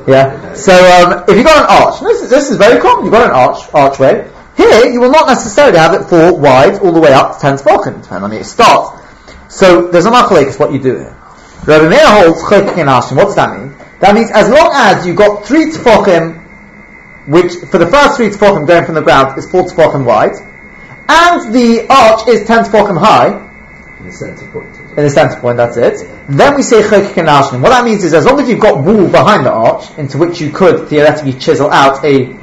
[0.09, 0.55] Yeah.
[0.55, 3.05] So um, if you've got an arch, this is, this is very common.
[3.05, 6.93] You've got an arch, archway, Here, you will not necessarily have it four wide all
[6.93, 9.01] the way up to ten tefachim, depending on the start.
[9.49, 11.17] So there's a machlekes what you do here.
[11.67, 13.17] Rabbi Meir holds chokik in Hashim.
[13.17, 13.77] What does that mean?
[14.01, 16.41] That means as long as you've got three tefachim,
[17.29, 20.37] which for the first three tefachim going from the ground is four tefachim wide,
[21.09, 23.29] and the arch is ten tefachim high,
[23.99, 24.82] in the centre point.
[24.97, 26.09] In the center point, that's it.
[26.29, 27.17] Then we say chokik
[27.61, 30.41] What that means is as long as you've got wall behind the arch, into which
[30.41, 32.37] you could theoretically chisel out a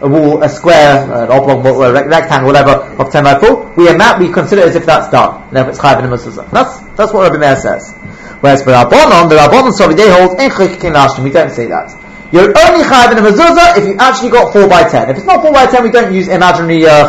[0.00, 4.20] a wall, a square, an oblong, a rectangle, whatever, of 10 by 4, we amount,
[4.20, 5.48] we consider as if that's done.
[5.48, 6.50] And if it's chayv in a.
[6.50, 7.94] That's, that's what Rabbi Meir says.
[8.40, 11.90] Whereas for Rabbanon, the Rabbanon Sovi, they hold, in chikikin lashim, we don't say that.
[12.30, 15.10] You're only chayv in a mezuzah if you actually got 4 by 10.
[15.10, 17.08] If it's not 4 by 10, we don't use imaginary uh.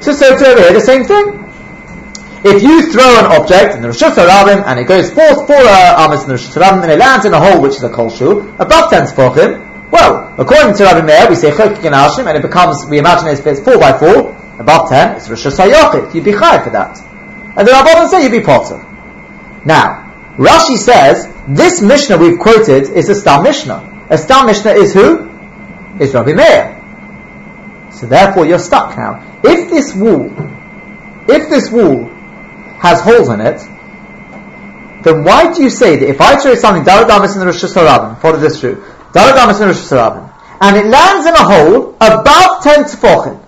[0.00, 1.43] So, so to over here, the same thing.
[2.44, 6.04] If you throw an object in the Rosh Hashanah and it goes four, four uh,
[6.04, 8.10] amas in the Rosh Hashanah and it lands in a hole which is a kol
[8.10, 12.36] shu, above 10 tefachim, well, according to Rabbi Meir, we say chokik and ashim, and
[12.36, 16.24] it becomes, we imagine it's, it's 4 by 4, above 10, it's Rosh Hashanah, you'd
[16.24, 17.00] be chai for that.
[17.56, 18.76] And the Rabbanon say you'd be potter.
[19.64, 20.04] Now,
[20.36, 24.06] Rashi says, this Mishnah we've quoted is a Stam Mishnah.
[24.10, 25.30] A Stam Mishnah is who?
[25.98, 27.88] Is Rabbi Meir.
[27.90, 29.40] So therefore you're stuck now.
[29.42, 30.26] If this wall,
[31.26, 32.10] if this wall
[32.84, 33.60] has holes in it,
[35.04, 38.20] then why do you say that if I throw something Daradamas in the Rosh Hashanah,
[38.20, 38.76] follow this through,
[39.12, 43.40] Daradamas in the Rosh Hashanah, and it lands in a hole above 10 tefachim,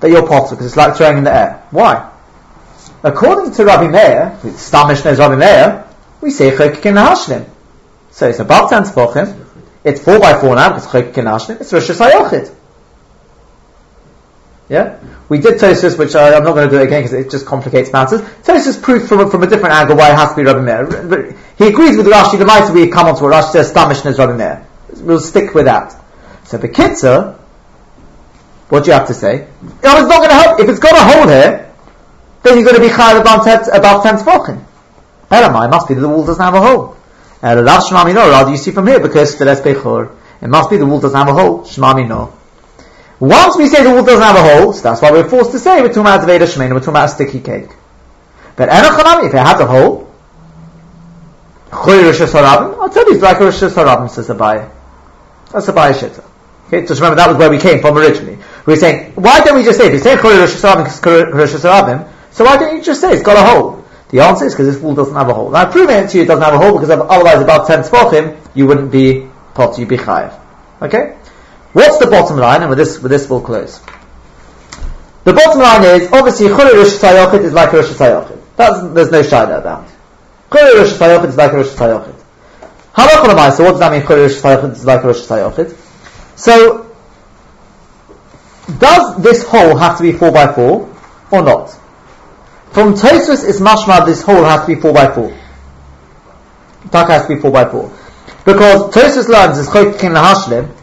[0.00, 1.66] that you're potter, because it's like throwing in the air.
[1.70, 2.10] Why?
[3.04, 5.88] According to Rabbi Meir, Stam Mishnah is Rabbi Meir,
[6.20, 7.48] we say Chokik in Hashlim.
[8.10, 9.44] So it's above 10 tefachim,
[9.84, 12.54] it's 4 by 4 now, because Chokik in Hashlim, it's Rosh Hashanah.
[14.68, 14.98] Yeah?
[15.28, 17.46] We did Tosfos, which I, I'm not going to do it again because it just
[17.46, 18.20] complicates matters.
[18.20, 21.36] Tosfos proved from, a- from a different angle why it has to be Rabbi Meir.
[21.56, 24.10] He agrees with Rashi, the might we come on to what Rashi says, Stam Mishnah
[24.10, 24.66] is Rabbi Meir.
[25.00, 25.94] We'll stick with that.
[26.44, 27.38] So the Kitzer,
[28.68, 29.46] what do you have to say?
[29.62, 30.60] Oh, it's not going to help.
[30.60, 31.74] If it's got a hole here,
[32.42, 34.64] then you're going to be chayav about about ten tefachim.
[35.30, 36.96] Elamai, it must be that the wall doesn't have a hole.
[37.42, 40.86] Rav Shmami no, rather you see from here because the Bechor, it must be the
[40.86, 41.60] wall doesn't have a hole.
[41.60, 42.37] Shmami no.
[43.20, 45.80] Once we say the wall doesn't have a hole, that's why we're forced to say
[45.80, 47.70] we're talking about Veda Shemena, we're talking about a sticky cake.
[48.56, 50.08] But Enochanami, if it has a hole,
[51.70, 51.84] I'll
[52.90, 54.70] tell you, it's like a Rosh Hashanah, says Abai.
[55.52, 56.24] That's Abai Shitta.
[56.66, 58.36] Okay, just remember that was where we came from originally.
[58.66, 60.56] We were saying, why don't we just say, if you say Choy Rosh
[62.30, 63.84] so why don't you just say it's got a hole?
[64.10, 65.50] The answer is because this wall doesn't have a hole.
[65.50, 67.80] Now, I've proven it to you it doesn't have a hole because otherwise about 10
[67.80, 70.38] tefachim, you wouldn't be pot, you'd be chayav.
[70.82, 71.16] Okay?
[71.72, 72.62] What's the bottom line?
[72.62, 73.80] And with this, with this we'll close.
[75.24, 76.94] The bottom line is, obviously, Chuli Rosh
[77.44, 78.94] is like Rosh Hashanah.
[78.94, 79.86] There's no shayla about.
[80.50, 82.14] Chuli Rosh Hashanah is like Rosh Hashanah.
[82.94, 85.76] Lamai, so what does that mean, Chuli Rosh is like Rosh Hashanah?
[86.36, 86.88] So,
[88.78, 90.96] does this hole have to be 4 by 4
[91.32, 91.70] or not?
[92.70, 95.36] From Tosfos, it's mashma this hole has to be 4 by 4
[96.90, 97.92] Taka has to be 4 by 4
[98.44, 100.74] Because Tosfos learns is Chokikin Hashlim,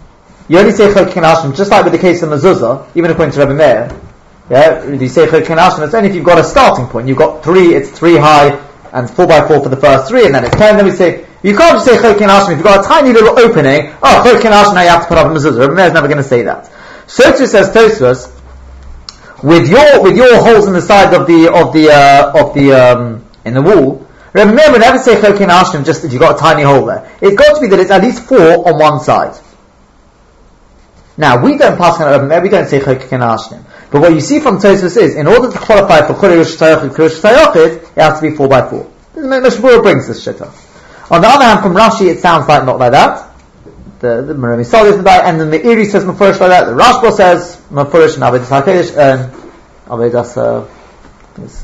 [0.48, 3.40] you only say Chokikin Hashlim, just like with the case of Mezuzah, even according to
[3.40, 4.02] Rebbe Meir,
[4.50, 7.44] yeah, you say Chokikin Hashlim, it's only if you've got a starting point, you've got
[7.44, 8.50] 3, it's 3 high,
[8.94, 11.26] and 4 by 4 for the first 3, and then it's 10, then we say,
[11.44, 14.52] you can't just say Chokikin Hashlim, if you've got a tiny little opening, oh, Chokikin
[14.52, 16.44] Hashlim, now you have to put up a Mezuzah, Rebbe Meir's never going to say
[16.44, 16.70] that.
[17.08, 18.32] So too says Tosfos,
[19.44, 22.74] with your with your holes in the sides of the of the uh, of the
[22.74, 24.08] um, in the wall.
[24.34, 27.10] Remember, never say chokin ashlim just if you've got a tiny hole there.
[27.22, 29.40] It's got to be that it's at least four on one side.
[31.18, 33.64] Now we don't pass on we don't say chokin ashlim.
[33.92, 37.84] But what you see from Tosfos is, in order to qualify for rosh tayochid, tayochid,
[37.84, 38.92] it has to be four by four.
[39.16, 40.52] Mishmur brings this shitta.
[41.12, 43.32] On the other hand, from Rashi, it sounds like not like that.
[44.00, 46.66] The the Merami Sol isn't like, and then the Iri says Mefurish like that.
[46.66, 49.32] The Rashba says Mefurish and Avedis Hakedesh, um,
[49.88, 50.66] Avedis, uh,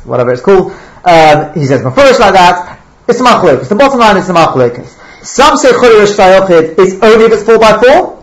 [0.06, 0.72] whatever it's called.
[1.04, 2.80] Um, he says Mefurish like that.
[3.08, 3.68] It's a machlekes.
[3.68, 4.98] The bottom line is the machlekes.
[5.26, 8.21] Some say Cholish Tayochid is only if it's four by four.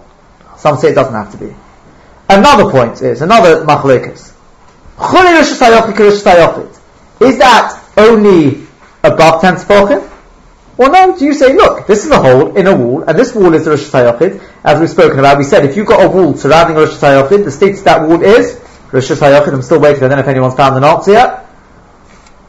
[0.59, 1.55] Some say it doesn't have to be.
[2.29, 4.35] Another point is another machlekes.
[7.21, 8.67] Is that only
[9.03, 10.11] above ten tefachim?
[10.77, 13.35] Or no, do you say, look, this is a hole in a wall, and this
[13.35, 13.93] wall is the Rosh
[14.65, 15.39] as we've spoken about.
[15.39, 18.23] We said, if you've got a wall surrounding Rosh Hashanah, the status of that wall
[18.23, 18.61] is
[18.93, 19.53] Rosh Hashanah.
[19.53, 21.47] I'm still waiting, I don't know if anyone's found the answer yet.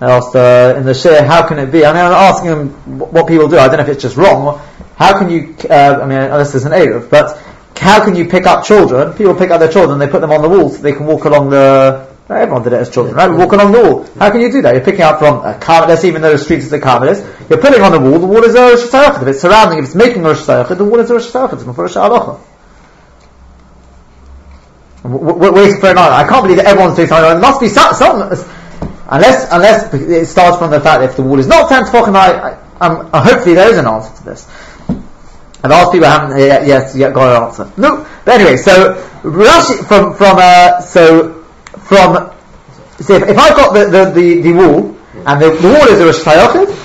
[0.02, 1.84] I asked uh, in the share, how can it be?
[1.86, 2.70] I mean, I'm asking them
[3.00, 3.58] what people do.
[3.58, 4.62] I don't know if it's just wrong.
[4.96, 7.36] How can you, uh, I mean, unless there's an Erev, but
[7.80, 9.14] how can you pick up children?
[9.14, 11.26] People pick up their children, they put them on the wall so they can walk
[11.26, 13.30] along the, everyone did it as children, right?
[13.32, 14.04] Walk along the wall.
[14.20, 14.76] How can you do that?
[14.76, 17.20] You're picking up from a Carmelis, even though the street is a Carmelis.
[17.50, 19.22] You're putting on the wall, the wall is a Rosh.
[19.22, 21.26] If it's surrounding, if it's making a Rosh the wall is a Rosh.
[21.26, 22.40] It's Mefurish Halacha.
[25.04, 26.14] w- w- for an answer.
[26.14, 27.30] I can't believe that everyone's doing something.
[27.30, 28.22] There must be some, some
[29.10, 32.16] unless unless it starts from the fact that if the wall is not ten tefachim,
[32.16, 34.48] I, I, uh, hopefully there is an answer to this.
[35.64, 37.72] And asked people haven't yet, got an answer.
[37.76, 41.44] No, but anyway, so Rashi from from uh, so
[41.80, 42.32] from
[43.00, 44.96] so if, if I've got the, the, the, the wall
[45.26, 46.24] and the, the wall is a Rosh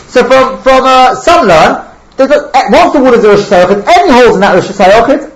[0.08, 1.86] so from from uh, some learn
[2.18, 4.70] eh, once the wall is a Rosh any holes in that Rosh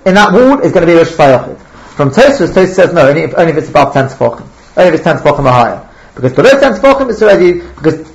[0.05, 1.57] in that wall is going to be a Rosh.
[1.95, 4.47] From Tosfos, Tosfos says no, only if, only if it's above ten tefachim,
[4.77, 8.09] only if it's ten tefachim or higher, because below ten tefachim it's already because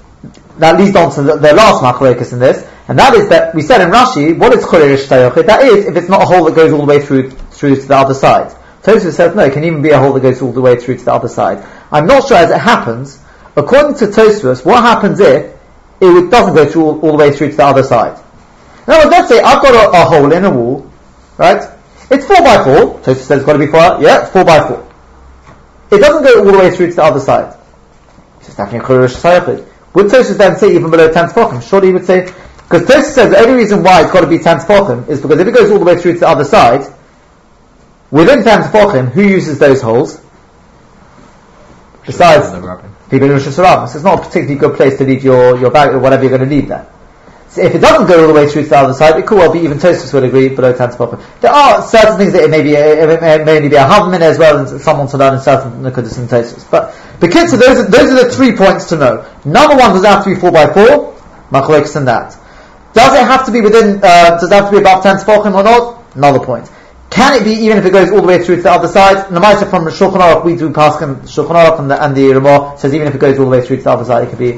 [0.59, 3.63] that leads on to the, the last machlokes in this, and that is that we
[3.63, 6.55] said in Rashi, what is Chole Rosh That is if it's not a hole that
[6.55, 8.55] goes all the way through through to the other side.
[8.83, 10.99] Tosfos says no, it can even be a hole that goes all the way through
[10.99, 11.67] to the other side.
[11.91, 13.19] I'm not sure as it happens.
[13.57, 15.57] According to Tosfos, what happens if
[16.01, 18.23] it doesn't go through all, all the way through to the other side?
[18.87, 20.91] Now, let's say I've got a, a hole in a wall,
[21.39, 21.67] right?
[22.11, 23.01] It's four by four.
[23.01, 24.03] Tosfos says it's got to be four.
[24.03, 24.87] Yeah, four by four.
[25.91, 27.57] It doesn't go all the way through to the other side.
[28.41, 29.67] It's definitely Rosh Hashanah.
[29.95, 31.67] Would Tosfos then say even below ten tefachim?
[31.67, 32.31] Surely he would say
[32.75, 35.39] because Tosfos says the only reason why it's got to be ten tefachim is because
[35.39, 36.93] if it goes all the way through to the other side,
[38.11, 40.21] within ten tefachim, who uses those holes?
[42.05, 42.51] Besides
[43.11, 43.89] people in Rosh Hashanah.
[43.89, 46.37] So it's not a particularly good place to leave your, your bag or whatever you're
[46.37, 46.91] going to leave there.
[47.49, 49.39] So if it doesn't go all the way through to the other side, it could
[49.39, 51.41] well be even Tosfos would agree below 10 to 12.
[51.43, 54.21] There are certain things that it may be, it may, may only be a Havmin
[54.21, 56.71] as well as someone to learn in certain Nukudis and.
[56.71, 59.31] But the kids, so those are, those are the three points to know.
[59.45, 61.15] Number one, have to be 4 by 4
[61.53, 62.37] Machlokes and that.
[62.95, 65.25] Does it have to be within, uh, does it have to be above 10 to
[65.25, 66.17] 12 or not?
[66.17, 66.71] Another point.
[67.11, 69.27] Can it be even if it goes all the way through to the other side?
[69.27, 72.95] Namaisa from Shulchan Aruch, we do pass Shulchan Aruch and the, and the Ramah says
[72.95, 74.53] even if it goes all the way through to the other side, it could be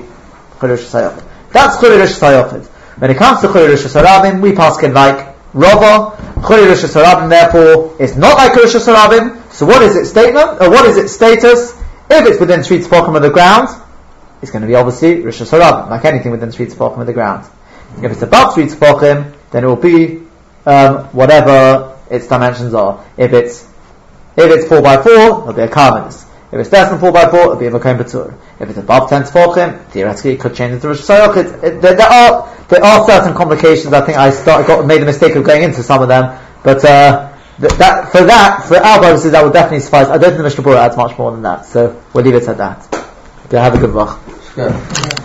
[0.59, 1.25] Chodesh Sayochid.
[1.53, 2.67] That's Chodesh Sayochid.
[2.99, 6.17] When it comes to Chodesh Sarabim, we pass like Rava.
[6.41, 9.53] Chodesh Sarabim, therefore, is not like Chodesh Sarabim.
[9.53, 11.73] So what is its statement, or what is its status?
[12.09, 13.69] If it's within three tefachim of the ground,
[14.41, 17.47] it's going to be obviously Rosh Hashanah, like anything within three tefachim of the ground.
[18.03, 20.23] If it's above three tefachim, then it will be
[20.67, 23.05] um, whatever its dimensions are.
[23.17, 23.63] If it's
[24.37, 26.25] if it's four by four, it'll be a karmelis.
[26.53, 28.37] If it's less than four by four, it'll be a makom patur.
[28.61, 31.63] If it's above ten tefachim, theoretically it could change into Rosh Hashanah.
[31.65, 33.93] It- There, there are there are certain complications.
[33.93, 36.85] I think I start, got made the mistake of going into some of them, but
[36.85, 40.09] uh, th- that for that for our purposes that would definitely suffice.
[40.09, 42.59] I don't think the Mishnah adds much more than that, so we'll leave it at
[42.59, 43.07] that.
[43.47, 45.23] Okay, have a good one.